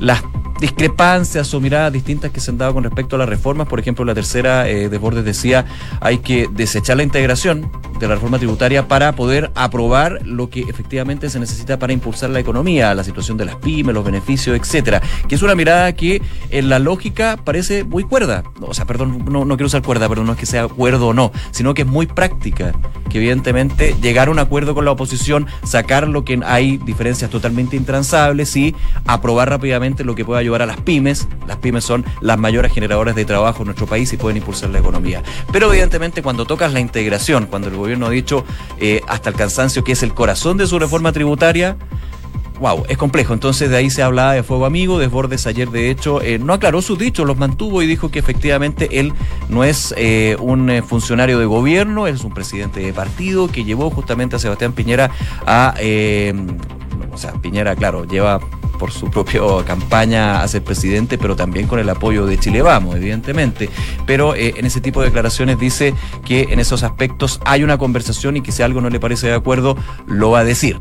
las 0.00 0.22
discrepancias 0.60 1.52
o 1.54 1.60
miradas 1.60 1.92
distintas 1.92 2.30
que 2.30 2.40
se 2.40 2.50
han 2.50 2.58
dado 2.58 2.74
con 2.74 2.84
respecto 2.84 3.16
a 3.16 3.18
las 3.18 3.28
reformas. 3.28 3.66
Por 3.68 3.80
ejemplo, 3.80 4.04
la 4.04 4.14
tercera 4.14 4.68
eh, 4.68 4.88
de 4.88 4.98
Bordes 4.98 5.24
decía 5.24 5.66
hay 6.00 6.18
que 6.18 6.48
desechar 6.50 6.96
la 6.96 7.02
integración 7.02 7.70
de 7.98 8.08
la 8.08 8.14
reforma 8.14 8.38
tributaria 8.38 8.88
para 8.88 9.12
poder 9.12 9.50
aprobar 9.54 10.20
lo 10.24 10.50
que 10.50 10.60
efectivamente 10.60 11.30
se 11.30 11.40
necesita 11.40 11.78
para 11.78 11.92
impulsar 11.92 12.30
la 12.30 12.40
economía, 12.40 12.94
la 12.94 13.04
situación 13.04 13.36
de 13.36 13.46
las 13.46 13.56
pymes, 13.56 13.94
los 13.94 14.04
beneficios, 14.04 14.56
etcétera. 14.56 15.02
Que 15.28 15.34
es 15.34 15.42
una 15.42 15.54
mirada 15.54 15.92
que 15.94 16.22
en 16.50 16.68
la 16.68 16.78
lógica 16.78 17.38
parece 17.42 17.84
muy 17.84 18.04
cuerda. 18.04 18.42
O 18.60 18.74
sea, 18.74 18.84
perdón, 18.84 19.24
no, 19.30 19.44
no 19.44 19.56
quiero 19.56 19.66
usar 19.66 19.82
cuerda, 19.82 20.08
pero 20.08 20.24
no 20.24 20.32
es 20.32 20.38
que 20.38 20.46
sea 20.46 20.68
cuerdo 20.68 21.08
o 21.08 21.14
no, 21.14 21.32
sino 21.50 21.74
que 21.74 21.82
es 21.82 21.88
muy 21.88 22.06
práctica. 22.06 22.72
Que 23.08 23.18
evidentemente 23.18 23.94
llegar 24.00 24.28
a 24.28 24.30
un 24.30 24.38
acuerdo 24.38 24.74
con 24.74 24.84
la 24.84 24.90
oposición, 24.90 25.46
sacar 25.64 26.08
lo 26.08 26.24
que 26.24 26.40
hay 26.44 26.76
diferencias 26.78 27.30
totalmente 27.30 27.76
intransables 27.76 28.54
y 28.56 28.74
aprobar 29.06 29.48
rápidamente 29.48 30.04
lo 30.04 30.14
que 30.14 30.24
pueda 30.24 30.42
ayudar 30.46 30.62
a 30.62 30.66
las 30.66 30.80
pymes. 30.80 31.28
Las 31.46 31.58
pymes 31.58 31.84
son 31.84 32.04
las 32.20 32.38
mayores 32.38 32.72
generadoras 32.72 33.14
de 33.14 33.24
trabajo 33.24 33.62
en 33.62 33.66
nuestro 33.66 33.86
país 33.86 34.12
y 34.12 34.16
pueden 34.16 34.38
impulsar 34.38 34.70
la 34.70 34.78
economía. 34.78 35.22
Pero 35.52 35.70
evidentemente 35.70 36.22
cuando 36.22 36.44
tocas 36.46 36.72
la 36.72 36.80
integración, 36.80 37.46
cuando 37.46 37.68
el 37.68 37.76
gobierno 37.76 38.06
ha 38.06 38.10
dicho 38.10 38.44
eh, 38.78 39.00
hasta 39.08 39.30
el 39.30 39.36
cansancio 39.36 39.84
que 39.84 39.92
es 39.92 40.02
el 40.02 40.14
corazón 40.14 40.56
de 40.56 40.66
su 40.66 40.78
reforma 40.78 41.12
tributaria, 41.12 41.76
wow, 42.60 42.84
es 42.88 42.96
complejo. 42.96 43.34
Entonces 43.34 43.70
de 43.70 43.76
ahí 43.76 43.90
se 43.90 44.02
hablaba 44.02 44.34
de 44.34 44.44
fuego 44.44 44.66
amigo. 44.66 44.98
Desbordes 44.98 45.46
ayer, 45.48 45.68
de 45.70 45.90
hecho, 45.90 46.22
eh, 46.22 46.38
no 46.38 46.52
aclaró 46.52 46.80
sus 46.80 46.98
dichos, 46.98 47.26
los 47.26 47.36
mantuvo 47.36 47.82
y 47.82 47.86
dijo 47.86 48.10
que 48.10 48.20
efectivamente 48.20 49.00
él 49.00 49.12
no 49.48 49.64
es 49.64 49.92
eh, 49.96 50.36
un 50.38 50.70
funcionario 50.86 51.38
de 51.38 51.46
gobierno, 51.46 52.06
él 52.06 52.14
es 52.14 52.24
un 52.24 52.32
presidente 52.32 52.80
de 52.80 52.92
partido 52.92 53.48
que 53.48 53.64
llevó 53.64 53.90
justamente 53.90 54.36
a 54.36 54.38
Sebastián 54.38 54.72
Piñera 54.72 55.10
a. 55.44 55.74
o 57.16 57.18
sea, 57.18 57.32
Piñera, 57.32 57.74
claro, 57.74 58.04
lleva 58.04 58.38
por 58.78 58.92
su 58.92 59.10
propia 59.10 59.40
campaña 59.66 60.42
a 60.42 60.48
ser 60.48 60.62
presidente, 60.62 61.16
pero 61.16 61.34
también 61.34 61.66
con 61.66 61.78
el 61.78 61.88
apoyo 61.88 62.26
de 62.26 62.38
Chile 62.38 62.60
Vamos, 62.60 62.94
evidentemente. 62.96 63.70
Pero 64.04 64.34
en 64.36 64.66
ese 64.66 64.82
tipo 64.82 65.00
de 65.00 65.06
declaraciones 65.06 65.58
dice 65.58 65.94
que 66.26 66.48
en 66.50 66.60
esos 66.60 66.82
aspectos 66.82 67.40
hay 67.46 67.64
una 67.64 67.78
conversación 67.78 68.36
y 68.36 68.42
que 68.42 68.52
si 68.52 68.62
algo 68.62 68.82
no 68.82 68.90
le 68.90 69.00
parece 69.00 69.28
de 69.28 69.34
acuerdo, 69.34 69.76
lo 70.06 70.30
va 70.30 70.40
a 70.40 70.44
decir. 70.44 70.78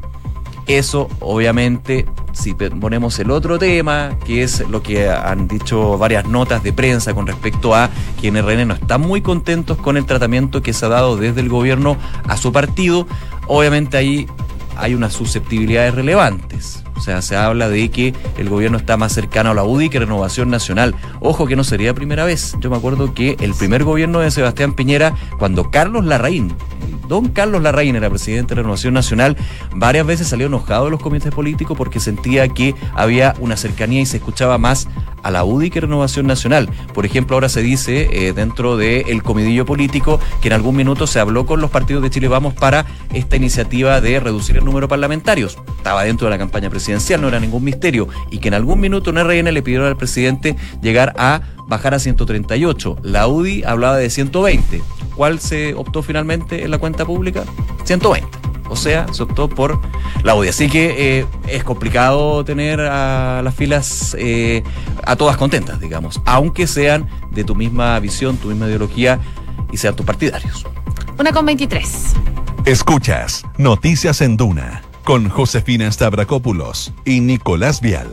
Eso, 0.68 1.10
obviamente, 1.20 2.06
si 2.34 2.54
ponemos 2.54 3.18
el 3.20 3.32
otro 3.32 3.58
tema, 3.58 4.18
que 4.26 4.44
es 4.44 4.68
lo 4.68 4.84
que 4.84 5.10
han 5.10 5.48
dicho 5.48 5.98
varias 5.98 6.26
notas 6.26 6.64
de 6.64 6.74
prensa 6.74 7.14
con 7.14 7.28
respecto 7.28 7.76
a 7.76 7.90
que 8.20 8.28
en 8.28 8.38
RN 8.38 8.68
no 8.68 8.74
están 8.74 9.02
muy 9.02 9.22
contentos 9.22 9.78
con 9.78 9.96
el 9.96 10.06
tratamiento 10.06 10.62
que 10.62 10.74
se 10.74 10.86
ha 10.86 10.90
dado 10.90 11.16
desde 11.18 11.40
el 11.40 11.50
gobierno 11.50 11.98
a 12.28 12.36
su 12.36 12.52
partido, 12.52 13.08
obviamente 13.48 13.96
ahí 13.96 14.28
hay 14.78 14.94
unas 14.94 15.14
susceptibilidades 15.14 15.96
relevantes. 15.96 16.84
O 16.96 17.02
sea, 17.02 17.22
se 17.22 17.36
habla 17.36 17.68
de 17.70 17.90
que 17.90 18.14
el 18.38 18.50
gobierno 18.50 18.78
está 18.78 18.98
más 18.98 19.12
cercano 19.14 19.52
a 19.52 19.54
la 19.54 19.64
UDI 19.64 19.90
que 19.90 20.00
Renovación 20.00 20.50
Nacional. 20.50 20.96
Ojo 21.20 21.46
que 21.46 21.56
no 21.56 21.64
sería 21.64 21.94
primera 21.94 22.24
vez. 22.24 22.56
Yo 22.62 22.70
me 22.70 22.78
acuerdo 22.78 23.14
que 23.14 23.36
el 23.42 23.54
primer 23.54 23.84
gobierno 23.84 24.20
de 24.20 24.32
Sebastián 24.32 24.74
Piñera, 24.74 25.14
cuando 25.38 25.72
Carlos 25.72 26.06
Larraín, 26.06 26.56
don 27.08 27.30
Carlos 27.30 27.62
Larraín 27.62 27.96
era 27.96 28.10
presidente 28.10 28.56
de 28.56 28.62
Renovación 28.62 28.94
Nacional, 28.94 29.38
varias 29.74 30.06
veces 30.06 30.28
salió 30.28 30.48
enojado 30.48 30.86
de 30.86 30.92
los 30.92 31.02
comités 31.02 31.34
políticos 31.34 31.78
porque 31.78 32.00
sentía 32.00 32.48
que 32.48 32.76
había 32.94 33.36
una 33.40 33.58
cercanía 33.58 34.02
y 34.02 34.06
se 34.06 34.18
escuchaba 34.18 34.58
más 34.58 34.88
a 35.26 35.32
la 35.32 35.44
UDI 35.44 35.72
que 35.72 35.82
Renovación 35.82 36.28
Nacional. 36.28 36.70
Por 36.94 37.06
ejemplo, 37.06 37.36
ahora 37.36 37.50
se 37.50 37.64
dice 37.64 38.10
eh, 38.12 38.34
dentro 38.34 38.78
del 38.78 39.24
comidillo 39.24 39.66
político 39.66 40.20
que 40.40 40.50
en 40.50 40.54
algún 40.54 40.76
minuto 40.76 41.08
se 41.08 41.20
habló 41.20 41.48
con 41.48 41.62
los 41.62 41.72
partidos 41.72 42.04
de 42.04 42.12
Chile 42.12 42.28
Vamos 42.28 42.54
para 42.54 42.86
esta 43.12 43.36
iniciativa 43.36 44.02
de 44.02 44.20
reducir 44.20 44.58
el 44.58 44.66
número 44.66 44.86
de 44.86 44.90
parlamentarios. 44.90 45.58
Estaba 45.78 46.04
dentro 46.04 46.28
de 46.28 46.32
la 46.32 46.38
campaña 46.38 46.70
presidencial, 46.70 47.22
no 47.22 47.28
era 47.28 47.40
ningún 47.40 47.64
misterio. 47.64 48.08
Y 48.30 48.38
que 48.38 48.50
en 48.50 48.54
algún 48.54 48.80
minuto 48.80 49.10
en 49.10 49.18
RN 49.18 49.52
le 49.52 49.64
pidieron 49.64 49.88
al 49.88 49.98
presidente 49.98 50.56
llegar 50.82 51.14
a 51.18 51.42
bajar 51.68 51.94
a 51.94 52.00
138. 52.00 52.98
La 53.04 53.28
UDI 53.28 53.64
hablaba 53.64 53.98
de 53.98 54.10
120. 54.10 54.82
¿Cuál 55.16 55.40
se 55.40 55.74
optó 55.74 56.04
finalmente 56.04 56.64
en 56.64 56.72
la 56.72 56.78
cuenta 56.78 57.06
pública? 57.06 57.44
120. 57.84 58.28
O 58.68 58.76
sea, 58.76 59.12
se 59.14 59.24
optó 59.24 59.48
por 59.48 59.80
la 60.24 60.36
UDI. 60.36 60.50
Así 60.50 60.70
que 60.70 61.20
eh, 61.20 61.26
es 61.48 61.64
complicado 61.64 62.44
tener 62.44 62.82
a 62.82 63.42
las 63.44 63.54
filas 63.54 64.16
eh, 64.20 64.64
a 65.06 65.16
todas 65.16 65.38
contentas, 65.38 65.80
digamos, 65.80 66.22
aunque 66.26 66.68
sean 66.68 67.08
de 67.32 67.44
tu 67.44 67.56
misma 67.56 68.00
visión, 68.00 68.38
tu 68.38 68.48
misma 68.48 68.68
ideología 68.68 69.20
y 69.72 69.78
sean 69.78 69.96
tus 69.96 70.06
partidarios. 70.06 70.66
Una 71.20 71.32
con 71.32 71.46
23. 71.46 72.14
Escuchas 72.66 73.44
Noticias 73.58 74.22
en 74.22 74.38
Duna 74.38 74.82
con 75.04 75.30
Josefina 75.30 75.90
Stavrakopoulos 75.92 76.92
y 77.06 77.22
Nicolás 77.22 77.80
Vial. 77.80 78.10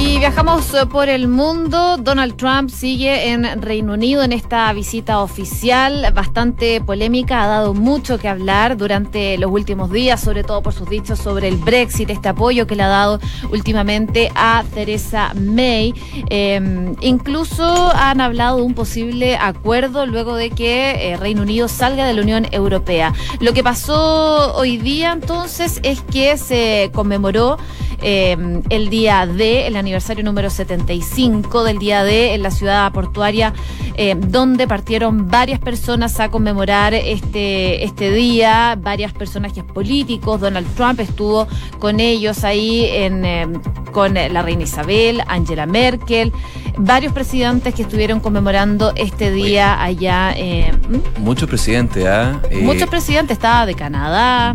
Y 0.00 0.18
viajamos 0.20 0.72
eh, 0.74 0.86
por 0.86 1.08
el 1.08 1.26
mundo. 1.26 1.96
Donald 1.96 2.36
Trump 2.36 2.70
sigue 2.70 3.30
en 3.30 3.60
Reino 3.60 3.94
Unido 3.94 4.22
en 4.22 4.32
esta 4.32 4.72
visita 4.72 5.20
oficial, 5.20 6.12
bastante 6.14 6.80
polémica, 6.80 7.42
ha 7.42 7.48
dado 7.48 7.74
mucho 7.74 8.16
que 8.16 8.28
hablar 8.28 8.76
durante 8.76 9.36
los 9.38 9.50
últimos 9.50 9.90
días, 9.90 10.20
sobre 10.20 10.44
todo 10.44 10.62
por 10.62 10.72
sus 10.72 10.88
dichos 10.88 11.18
sobre 11.18 11.48
el 11.48 11.56
Brexit, 11.56 12.10
este 12.10 12.28
apoyo 12.28 12.68
que 12.68 12.76
le 12.76 12.84
ha 12.84 12.88
dado 12.88 13.18
últimamente 13.50 14.30
a 14.36 14.62
Theresa 14.72 15.32
May. 15.34 15.92
Eh, 16.30 16.94
incluso 17.00 17.90
han 17.94 18.20
hablado 18.20 18.58
de 18.58 18.62
un 18.62 18.74
posible 18.74 19.36
acuerdo 19.36 20.06
luego 20.06 20.36
de 20.36 20.50
que 20.50 21.10
eh, 21.10 21.16
Reino 21.16 21.42
Unido 21.42 21.66
salga 21.66 22.06
de 22.06 22.14
la 22.14 22.22
Unión 22.22 22.46
Europea. 22.52 23.12
Lo 23.40 23.52
que 23.52 23.64
pasó 23.64 24.54
hoy 24.54 24.76
día 24.76 25.12
entonces 25.12 25.80
es 25.82 26.02
que 26.02 26.38
se 26.38 26.90
conmemoró 26.94 27.58
eh, 28.00 28.36
el 28.70 28.90
día 28.90 29.26
de, 29.26 29.66
el 29.66 29.76
aniversario 29.76 30.24
número 30.24 30.50
75 30.50 31.64
del 31.64 31.78
día 31.78 32.04
de 32.04 32.34
en 32.34 32.42
la 32.42 32.50
ciudad 32.50 32.90
portuaria, 32.92 33.52
eh, 33.96 34.14
donde 34.16 34.66
partieron 34.66 35.28
varias 35.28 35.58
personas 35.58 36.20
a 36.20 36.30
conmemorar 36.30 36.94
este, 36.94 37.84
este 37.84 38.10
día, 38.10 38.78
varias 38.80 39.12
personajes 39.12 39.64
políticos. 39.64 40.40
Donald 40.40 40.66
Trump 40.76 41.00
estuvo 41.00 41.48
con 41.78 42.00
ellos 42.00 42.44
ahí 42.44 42.84
en, 42.84 43.24
eh, 43.24 43.46
con 43.92 44.14
la 44.14 44.42
reina 44.42 44.62
Isabel, 44.62 45.22
Angela 45.26 45.66
Merkel, 45.66 46.32
varios 46.76 47.12
presidentes 47.12 47.74
que 47.74 47.82
estuvieron 47.82 48.20
conmemorando 48.20 48.92
este 48.94 49.32
día 49.32 49.82
allá. 49.82 50.32
Eh, 50.36 50.72
Muchos 51.18 51.48
presidentes, 51.48 52.06
¿ah? 52.06 52.40
Muchos 52.62 52.88
presidentes, 52.88 53.36
estaba 53.36 53.66
de 53.66 53.74
Canadá 53.74 54.54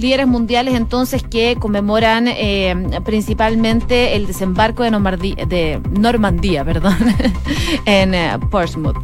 líderes 0.00 0.26
mundiales 0.26 0.74
entonces 0.74 1.22
que 1.22 1.56
conmemoran 1.56 2.26
eh, 2.28 3.00
principalmente 3.04 4.16
el 4.16 4.26
desembarco 4.26 4.82
de, 4.82 4.90
Normandía, 4.90 5.46
de 5.46 5.80
Normandía 5.90 6.64
perdón, 6.64 6.96
en 7.84 8.14
eh, 8.14 8.38
Portsmouth. 8.50 8.96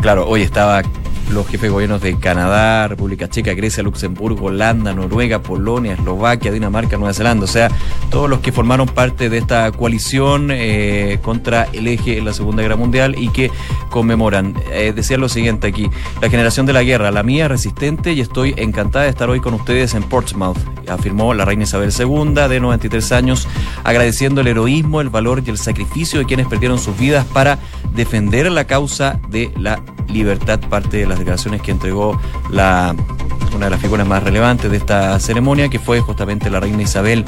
Claro, 0.00 0.28
hoy 0.28 0.42
estaba 0.42 0.82
los 1.30 1.46
jefes 1.46 1.62
de 1.62 1.68
gobiernos 1.68 2.00
de 2.00 2.18
Canadá, 2.18 2.88
República 2.88 3.28
Checa, 3.28 3.54
Grecia, 3.54 3.82
Luxemburgo, 3.82 4.46
Holanda, 4.46 4.92
Noruega, 4.94 5.42
Polonia, 5.42 5.94
Eslovaquia, 5.94 6.52
Dinamarca, 6.52 6.96
Nueva 6.96 7.14
Zelanda. 7.14 7.44
O 7.44 7.48
sea, 7.48 7.70
todos 8.10 8.28
los 8.28 8.40
que 8.40 8.52
formaron 8.52 8.86
parte 8.86 9.28
de 9.28 9.38
esta 9.38 9.70
coalición 9.72 10.50
eh, 10.50 11.18
contra 11.22 11.68
el 11.72 11.86
eje 11.88 12.18
en 12.18 12.24
la 12.24 12.32
Segunda 12.32 12.62
Guerra 12.62 12.76
Mundial 12.76 13.14
y 13.18 13.28
que 13.28 13.50
conmemoran. 13.90 14.54
Eh, 14.72 14.92
decía 14.94 15.18
lo 15.18 15.28
siguiente 15.28 15.66
aquí, 15.66 15.90
la 16.20 16.30
generación 16.30 16.66
de 16.66 16.72
la 16.72 16.82
guerra, 16.82 17.10
la 17.10 17.22
mía 17.22 17.48
resistente 17.48 18.12
y 18.12 18.20
estoy 18.20 18.54
encantada 18.56 19.04
de 19.04 19.10
estar 19.10 19.28
hoy 19.28 19.40
con 19.40 19.54
ustedes 19.54 19.94
en 19.94 20.02
Portsmouth, 20.02 20.58
afirmó 20.88 21.34
la 21.34 21.44
reina 21.44 21.64
Isabel 21.64 21.92
II 21.96 22.48
de 22.48 22.60
93 22.60 23.12
años, 23.12 23.48
agradeciendo 23.84 24.40
el 24.40 24.46
heroísmo, 24.48 25.00
el 25.00 25.10
valor 25.10 25.42
y 25.44 25.50
el 25.50 25.58
sacrificio 25.58 26.18
de 26.20 26.26
quienes 26.26 26.46
perdieron 26.46 26.78
sus 26.78 26.98
vidas 26.98 27.26
para 27.26 27.58
defender 27.94 28.50
la 28.50 28.66
causa 28.66 29.20
de 29.28 29.52
la 29.56 29.82
libertad, 30.08 30.60
parte 30.68 30.98
de 30.98 31.06
declaraciones 31.18 31.62
que 31.62 31.70
entregó 31.70 32.18
la, 32.50 32.94
una 33.58 33.66
de 33.66 33.70
las 33.70 33.80
figuras 33.80 34.06
más 34.06 34.22
relevantes 34.22 34.70
de 34.70 34.76
esta 34.76 35.18
ceremonia, 35.18 35.68
que 35.68 35.80
fue 35.80 35.98
justamente 36.00 36.48
la 36.48 36.60
reina 36.60 36.80
Isabel 36.80 37.24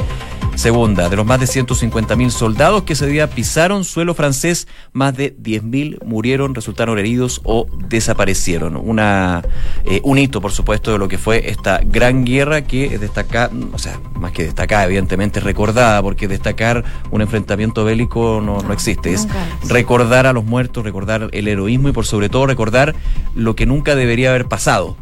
Segunda, 0.54 1.08
de 1.08 1.16
los 1.16 1.26
más 1.26 1.40
de 1.40 1.46
150.000 1.46 2.30
soldados 2.30 2.84
que 2.84 2.92
ese 2.92 3.08
día 3.08 3.28
pisaron 3.28 3.82
suelo 3.82 4.14
francés, 4.14 4.68
más 4.92 5.16
de 5.16 5.36
10.000 5.36 6.04
murieron, 6.04 6.54
resultaron 6.54 7.00
heridos 7.00 7.40
o 7.42 7.66
desaparecieron. 7.88 8.76
Una, 8.76 9.42
eh, 9.84 10.00
un 10.04 10.18
hito, 10.18 10.40
por 10.40 10.52
supuesto, 10.52 10.92
de 10.92 10.98
lo 10.98 11.08
que 11.08 11.18
fue 11.18 11.50
esta 11.50 11.80
gran 11.82 12.24
guerra 12.24 12.62
que 12.62 12.96
destaca, 12.98 13.50
o 13.72 13.78
sea, 13.78 13.98
más 14.14 14.30
que 14.30 14.44
destacada, 14.44 14.84
evidentemente 14.84 15.40
recordada, 15.40 16.00
porque 16.00 16.28
destacar 16.28 16.84
un 17.10 17.22
enfrentamiento 17.22 17.84
bélico 17.84 18.40
no, 18.40 18.62
no 18.62 18.72
existe. 18.72 19.12
Es 19.14 19.26
recordar 19.68 20.28
a 20.28 20.32
los 20.32 20.44
muertos, 20.44 20.84
recordar 20.84 21.28
el 21.32 21.48
heroísmo 21.48 21.88
y 21.88 21.92
por 21.92 22.06
sobre 22.06 22.28
todo 22.28 22.46
recordar 22.46 22.94
lo 23.34 23.56
que 23.56 23.66
nunca 23.66 23.96
debería 23.96 24.30
haber 24.30 24.46
pasado 24.46 24.96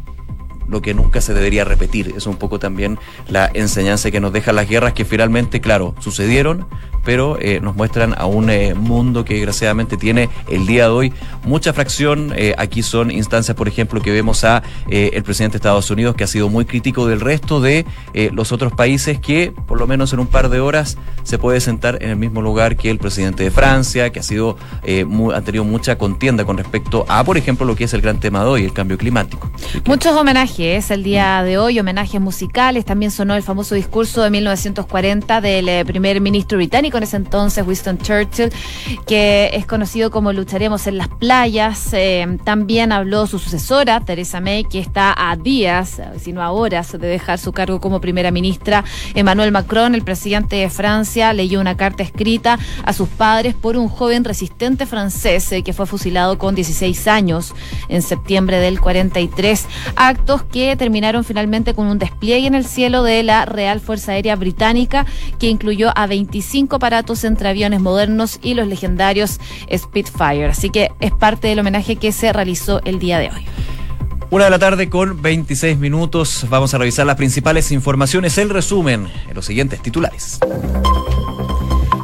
lo 0.69 0.81
que 0.81 0.93
nunca 0.93 1.21
se 1.21 1.33
debería 1.33 1.63
repetir. 1.63 2.13
Es 2.15 2.27
un 2.27 2.37
poco 2.37 2.59
también 2.59 2.99
la 3.27 3.49
enseñanza 3.53 4.11
que 4.11 4.19
nos 4.19 4.33
dejan 4.33 4.55
las 4.55 4.69
guerras 4.69 4.93
que 4.93 5.05
finalmente, 5.05 5.61
claro, 5.61 5.95
sucedieron, 5.99 6.67
pero 7.03 7.37
eh, 7.39 7.59
nos 7.61 7.75
muestran 7.75 8.13
a 8.17 8.25
un 8.25 8.49
eh, 8.49 8.73
mundo 8.75 9.25
que 9.25 9.35
desgraciadamente 9.35 9.97
tiene 9.97 10.29
el 10.47 10.65
día 10.65 10.83
de 10.83 10.89
hoy 10.89 11.13
mucha 11.43 11.73
fracción. 11.73 12.33
Eh, 12.35 12.53
aquí 12.57 12.83
son 12.83 13.11
instancias, 13.11 13.55
por 13.55 13.67
ejemplo, 13.67 14.01
que 14.01 14.11
vemos 14.11 14.43
a 14.43 14.63
el 14.89 15.23
presidente 15.23 15.53
de 15.53 15.57
Estados 15.57 15.89
Unidos 15.91 16.15
que 16.15 16.23
ha 16.23 16.27
sido 16.27 16.49
muy 16.49 16.65
crítico 16.65 17.07
del 17.07 17.19
resto 17.19 17.61
de 17.61 17.85
los 18.33 18.51
otros 18.51 18.73
países 18.73 19.19
que, 19.19 19.53
por 19.67 19.79
lo 19.79 19.87
menos 19.87 20.13
en 20.13 20.19
un 20.19 20.27
par 20.27 20.49
de 20.49 20.59
horas, 20.59 20.97
se 21.23 21.37
puede 21.37 21.59
sentar 21.61 22.01
en 22.01 22.09
el 22.09 22.15
mismo 22.15 22.41
lugar 22.41 22.75
que 22.75 22.89
el 22.89 22.97
presidente 22.97 23.43
de 23.43 23.51
Francia, 23.51 24.11
que 24.11 24.19
ha 24.19 24.23
sido 24.23 24.57
ha 25.33 25.41
tenido 25.41 25.63
mucha 25.63 25.97
contienda 25.97 26.45
con 26.45 26.57
respecto 26.57 27.05
a, 27.07 27.23
por 27.23 27.37
ejemplo, 27.37 27.65
lo 27.65 27.75
que 27.75 27.85
es 27.85 27.93
el 27.93 28.01
gran 28.01 28.19
tema 28.19 28.41
de 28.41 28.49
hoy, 28.49 28.65
el 28.65 28.73
cambio 28.73 28.97
climático. 28.97 29.49
Muchos 29.85 30.15
homenajes 30.15 30.58
el 30.59 31.03
día 31.03 31.41
de 31.41 31.57
hoy, 31.57 31.79
homenajes 31.79 32.19
musicales. 32.19 32.83
También 32.83 33.11
sonó 33.11 33.33
el 33.35 33.43
famoso 33.43 33.75
discurso 33.75 34.21
de 34.23 34.29
1940 34.29 35.39
del 35.39 35.85
primer 35.85 36.19
ministro 36.19 36.57
británico 36.57 36.97
en 36.97 37.03
ese 37.03 37.15
entonces, 37.15 37.65
Winston 37.65 37.97
Churchill, 37.97 38.51
que 39.07 39.51
es 39.53 39.65
conocido 39.65 40.11
como 40.11 40.33
Lucharemos 40.33 40.85
en 40.87 40.97
las 40.97 41.07
playas. 41.07 41.93
Eh, 41.93 42.37
también 42.43 42.91
habló 42.91 43.25
su 43.25 43.39
sucesora, 43.39 44.01
Theresa 44.01 44.41
May, 44.41 44.65
que 44.65 44.79
está 44.79 45.15
a 45.17 45.37
días, 45.37 46.01
si 46.19 46.33
no 46.33 46.41
a 46.41 46.51
horas, 46.51 46.91
de 46.91 47.07
dejar 47.07 47.39
su 47.39 47.53
cargo 47.53 47.79
como 47.79 48.01
primera 48.01 48.29
ministra. 48.29 48.83
Emmanuel 49.13 49.53
Macron, 49.53 49.95
el 49.95 50.03
presidente 50.03 50.57
de 50.57 50.69
Francia, 50.69 51.31
leyó 51.31 51.61
una 51.61 51.77
carta 51.77 52.03
escrita 52.03 52.59
a 52.83 52.91
sus 52.91 53.07
padres 53.07 53.55
por 53.55 53.77
un 53.77 53.87
joven 53.87 54.25
resistente 54.25 54.85
francés 54.85 55.49
eh, 55.53 55.63
que 55.63 55.71
fue 55.71 55.85
fusilado 55.85 56.37
con 56.37 56.53
16 56.53 57.07
años 57.07 57.55
en 57.87 58.01
septiembre 58.01 58.59
del 58.59 58.81
43. 58.81 59.65
Actos 59.95 60.48
que 60.51 60.75
terminaron 60.75 61.23
finalmente 61.23 61.73
con 61.73 61.87
un 61.87 61.99
despliegue 61.99 62.47
en 62.47 62.55
el 62.55 62.65
cielo 62.65 63.03
de 63.03 63.23
la 63.23 63.45
Real 63.45 63.79
Fuerza 63.79 64.13
Aérea 64.13 64.35
Británica 64.35 65.05
que 65.39 65.47
incluyó 65.47 65.91
a 65.95 66.07
25 66.07 66.75
aparatos 66.75 67.23
entre 67.23 67.49
aviones 67.49 67.79
modernos 67.79 68.39
y 68.41 68.53
los 68.53 68.67
legendarios 68.67 69.39
Spitfire. 69.75 70.45
Así 70.45 70.69
que 70.69 70.91
es 70.99 71.11
parte 71.11 71.47
del 71.47 71.59
homenaje 71.59 71.95
que 71.95 72.11
se 72.11 72.33
realizó 72.33 72.81
el 72.83 72.99
día 72.99 73.19
de 73.19 73.29
hoy. 73.29 73.45
Una 74.31 74.45
de 74.45 74.51
la 74.51 74.59
tarde 74.59 74.89
con 74.89 75.21
26 75.21 75.79
minutos. 75.79 76.45
Vamos 76.49 76.73
a 76.75 76.77
revisar 76.77 77.05
las 77.07 77.15
principales 77.15 77.71
informaciones, 77.71 78.37
el 78.37 78.51
resumen 78.51 79.07
en 79.27 79.33
los 79.33 79.45
siguientes 79.45 79.81
titulares. 79.81 80.39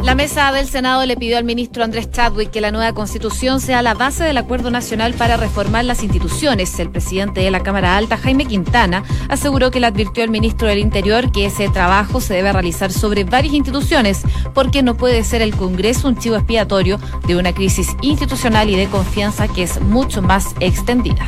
La 0.05 0.13
mesa 0.13 0.51
del 0.51 0.67
Senado 0.67 1.03
le 1.07 1.17
pidió 1.17 1.35
al 1.35 1.43
ministro 1.43 1.83
Andrés 1.83 2.11
Chadwick 2.11 2.51
que 2.51 2.61
la 2.61 2.69
nueva 2.69 2.93
constitución 2.93 3.59
sea 3.59 3.81
la 3.81 3.95
base 3.95 4.23
del 4.23 4.37
acuerdo 4.37 4.69
nacional 4.69 5.15
para 5.15 5.35
reformar 5.35 5.83
las 5.83 6.03
instituciones. 6.03 6.77
El 6.77 6.91
presidente 6.91 7.41
de 7.41 7.49
la 7.49 7.63
Cámara 7.63 7.97
Alta, 7.97 8.15
Jaime 8.15 8.45
Quintana, 8.45 9.03
aseguró 9.29 9.71
que 9.71 9.79
le 9.79 9.87
advirtió 9.87 10.23
al 10.23 10.29
ministro 10.29 10.67
del 10.67 10.77
Interior 10.77 11.31
que 11.31 11.47
ese 11.47 11.69
trabajo 11.69 12.21
se 12.21 12.35
debe 12.35 12.53
realizar 12.53 12.91
sobre 12.91 13.23
varias 13.23 13.55
instituciones 13.55 14.21
porque 14.53 14.83
no 14.83 14.95
puede 14.95 15.23
ser 15.23 15.41
el 15.41 15.55
Congreso 15.55 16.07
un 16.07 16.19
chivo 16.19 16.35
expiatorio 16.35 16.99
de 17.25 17.35
una 17.35 17.51
crisis 17.51 17.97
institucional 18.03 18.69
y 18.69 18.75
de 18.75 18.85
confianza 18.85 19.47
que 19.47 19.63
es 19.63 19.81
mucho 19.81 20.21
más 20.21 20.53
extendida. 20.59 21.27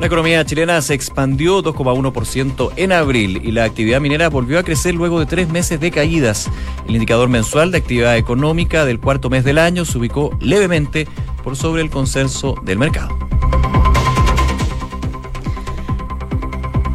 La 0.00 0.06
economía 0.06 0.44
chilena 0.44 0.82
se 0.82 0.92
expandió 0.92 1.62
2,1% 1.62 2.72
en 2.76 2.92
abril 2.92 3.40
y 3.44 3.52
la 3.52 3.64
actividad 3.64 4.00
minera 4.00 4.28
volvió 4.28 4.58
a 4.58 4.64
crecer 4.64 4.94
luego 4.94 5.20
de 5.20 5.26
tres 5.26 5.48
meses 5.48 5.78
de 5.80 5.90
caídas. 5.90 6.50
El 6.88 6.94
indicador 6.94 7.28
mensual 7.28 7.70
de 7.70 7.78
actividad 7.78 8.16
económica 8.16 8.84
del 8.84 9.00
cuarto 9.00 9.30
mes 9.30 9.44
del 9.44 9.58
año 9.58 9.84
se 9.84 9.96
ubicó 9.96 10.36
levemente 10.40 11.06
por 11.42 11.56
sobre 11.56 11.82
el 11.82 11.90
consenso 11.90 12.56
del 12.64 12.78
mercado. 12.78 13.16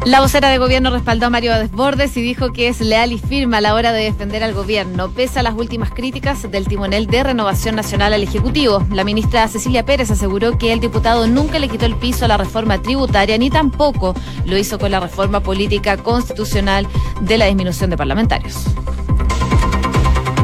La 0.06 0.20
vocera 0.20 0.48
de 0.48 0.56
gobierno 0.56 0.90
respaldó 0.90 1.26
a 1.26 1.30
Mario 1.30 1.54
Desbordes 1.54 2.16
y 2.16 2.22
dijo 2.22 2.52
que 2.52 2.68
es 2.68 2.80
leal 2.80 3.12
y 3.12 3.18
firme 3.18 3.58
a 3.58 3.60
la 3.60 3.74
hora 3.74 3.92
de 3.92 4.02
defender 4.02 4.42
al 4.42 4.54
gobierno, 4.54 5.10
pese 5.10 5.40
a 5.40 5.42
las 5.42 5.54
últimas 5.54 5.90
críticas 5.90 6.50
del 6.50 6.66
timonel 6.66 7.06
de 7.06 7.22
Renovación 7.22 7.76
Nacional 7.76 8.14
al 8.14 8.22
Ejecutivo. 8.22 8.82
La 8.90 9.04
ministra 9.04 9.46
Cecilia 9.46 9.84
Pérez 9.84 10.10
aseguró 10.10 10.56
que 10.56 10.72
el 10.72 10.80
diputado 10.80 11.26
nunca 11.26 11.58
le 11.58 11.68
quitó 11.68 11.84
el 11.84 11.96
piso 11.96 12.24
a 12.24 12.28
la 12.28 12.38
reforma 12.38 12.80
tributaria 12.80 13.36
ni 13.36 13.50
tampoco 13.50 14.14
lo 14.46 14.56
hizo 14.56 14.78
con 14.78 14.90
la 14.90 15.00
reforma 15.00 15.40
política 15.40 15.98
constitucional 15.98 16.88
de 17.20 17.36
la 17.36 17.44
disminución 17.44 17.90
de 17.90 17.98
parlamentarios. 17.98 18.64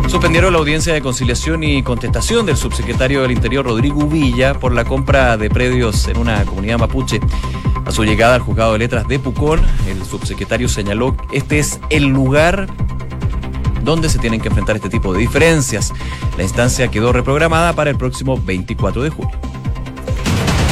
Suspendieron 0.09 0.53
la 0.53 0.59
audiencia 0.59 0.93
de 0.93 1.01
conciliación 1.01 1.65
y 1.65 1.83
contestación 1.83 2.45
del 2.45 2.59
subsecretario 2.59 3.23
del 3.23 3.33
Interior 3.33 3.65
Rodrigo 3.65 4.07
Villa 4.07 4.55
por 4.55 4.73
la 4.73 4.85
compra 4.85 5.39
de 5.39 5.49
predios 5.49 6.07
en 6.09 6.19
una 6.19 6.45
comunidad 6.45 6.79
mapuche. 6.79 7.21
A 7.87 7.93
su 7.93 8.05
llegada 8.05 8.35
al 8.35 8.41
juzgado 8.41 8.73
de 8.73 8.81
letras 8.81 9.07
de 9.07 9.21
Pucón, 9.21 9.61
el 9.89 10.05
subsecretario 10.05 10.69
señaló 10.69 11.17
que 11.17 11.39
este 11.39 11.61
es 11.61 11.79
el 11.89 12.07
lugar 12.07 12.67
donde 13.85 14.09
se 14.09 14.19
tienen 14.19 14.41
que 14.41 14.49
enfrentar 14.49 14.75
este 14.75 14.89
tipo 14.89 15.13
de 15.13 15.21
diferencias. 15.21 15.93
La 16.37 16.43
instancia 16.43 16.89
quedó 16.89 17.13
reprogramada 17.13 17.73
para 17.75 17.91
el 17.91 17.97
próximo 17.97 18.37
24 18.37 19.05
de 19.05 19.11
julio. 19.11 19.39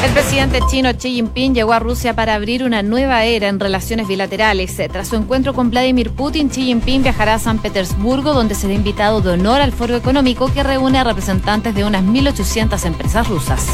El 0.05 0.11
presidente 0.11 0.59
chino 0.69 0.91
Xi 0.93 1.15
Jinping 1.15 1.55
llegó 1.55 1.73
a 1.73 1.79
Rusia 1.79 2.15
para 2.15 2.35
abrir 2.35 2.65
una 2.65 2.83
nueva 2.83 3.25
era 3.25 3.49
en 3.49 3.61
relaciones 3.61 4.09
bilaterales. 4.09 4.77
Tras 4.93 5.09
su 5.09 5.17
encuentro 5.17 5.55
con 5.55 5.71
Vladimir 5.71 6.11
Putin, 6.11 6.51
Xi 6.51 6.65
Jinping 6.65 7.05
viajará 7.05 7.35
a 7.35 7.39
San 7.39 7.59
Petersburgo, 7.59 8.35
donde 8.35 8.57
será 8.57 8.75
invitado 8.75 9.21
de 9.21 9.31
honor 9.31 9.61
al 9.61 9.73
foro 9.73 9.97
económico 9.97 10.53
que 10.53 10.65
reúne 10.65 10.99
a 10.99 11.05
representantes 11.05 11.75
de 11.77 11.85
unas 11.85 12.03
1.800 12.03 12.85
empresas 12.85 13.29
rusas. 13.29 13.67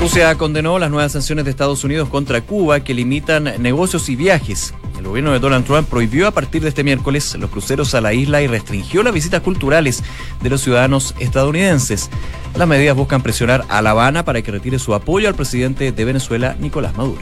Rusia 0.00 0.32
condenó 0.36 0.78
las 0.78 0.90
nuevas 0.90 1.10
sanciones 1.10 1.44
de 1.44 1.50
Estados 1.50 1.82
Unidos 1.82 2.08
contra 2.08 2.40
Cuba 2.40 2.80
que 2.80 2.94
limitan 2.94 3.52
negocios 3.58 4.08
y 4.08 4.14
viajes. 4.14 4.72
El 4.96 5.04
gobierno 5.04 5.32
de 5.32 5.40
Donald 5.40 5.66
Trump 5.66 5.88
prohibió 5.88 6.28
a 6.28 6.30
partir 6.30 6.62
de 6.62 6.68
este 6.68 6.84
miércoles 6.84 7.34
los 7.34 7.50
cruceros 7.50 7.94
a 7.96 8.00
la 8.00 8.12
isla 8.12 8.40
y 8.40 8.46
restringió 8.46 9.02
las 9.02 9.12
visitas 9.12 9.42
culturales 9.42 10.04
de 10.40 10.50
los 10.50 10.60
ciudadanos 10.60 11.16
estadounidenses. 11.18 12.10
Las 12.56 12.68
medidas 12.68 12.96
buscan 12.96 13.22
presionar 13.22 13.64
a 13.68 13.82
La 13.82 13.90
Habana 13.90 14.24
para 14.24 14.40
que 14.40 14.52
retire 14.52 14.78
su 14.78 14.94
apoyo 14.94 15.26
al 15.26 15.34
presidente 15.34 15.90
de 15.90 16.04
Venezuela, 16.04 16.56
Nicolás 16.60 16.96
Maduro. 16.96 17.20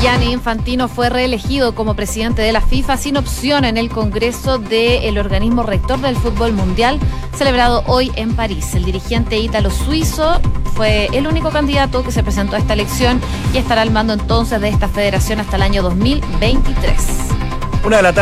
Gianni 0.00 0.32
Infantino 0.32 0.88
fue 0.88 1.08
reelegido 1.08 1.74
como 1.74 1.94
presidente 1.94 2.42
de 2.42 2.52
la 2.52 2.60
FIFA 2.60 2.96
sin 2.96 3.16
opción 3.16 3.64
en 3.64 3.76
el 3.76 3.88
Congreso 3.88 4.58
del 4.58 5.18
organismo 5.18 5.62
rector 5.62 6.00
del 6.00 6.16
fútbol 6.16 6.52
mundial 6.52 6.98
celebrado 7.34 7.82
hoy 7.86 8.12
en 8.16 8.34
París. 8.34 8.74
El 8.74 8.84
dirigente 8.84 9.38
ítalo-suizo 9.38 10.40
fue 10.74 11.08
el 11.12 11.26
único 11.26 11.50
candidato 11.50 12.02
que 12.04 12.12
se 12.12 12.22
presentó 12.22 12.56
a 12.56 12.58
esta 12.58 12.74
elección 12.74 13.20
y 13.54 13.58
estará 13.58 13.82
al 13.82 13.90
mando 13.90 14.12
entonces 14.12 14.60
de 14.60 14.68
esta 14.68 14.88
federación 14.88 15.40
hasta 15.40 15.56
el 15.56 15.62
año 15.62 15.82
2023. 15.82 17.26
Una 17.84 17.98
de 17.98 18.02
la 18.02 18.12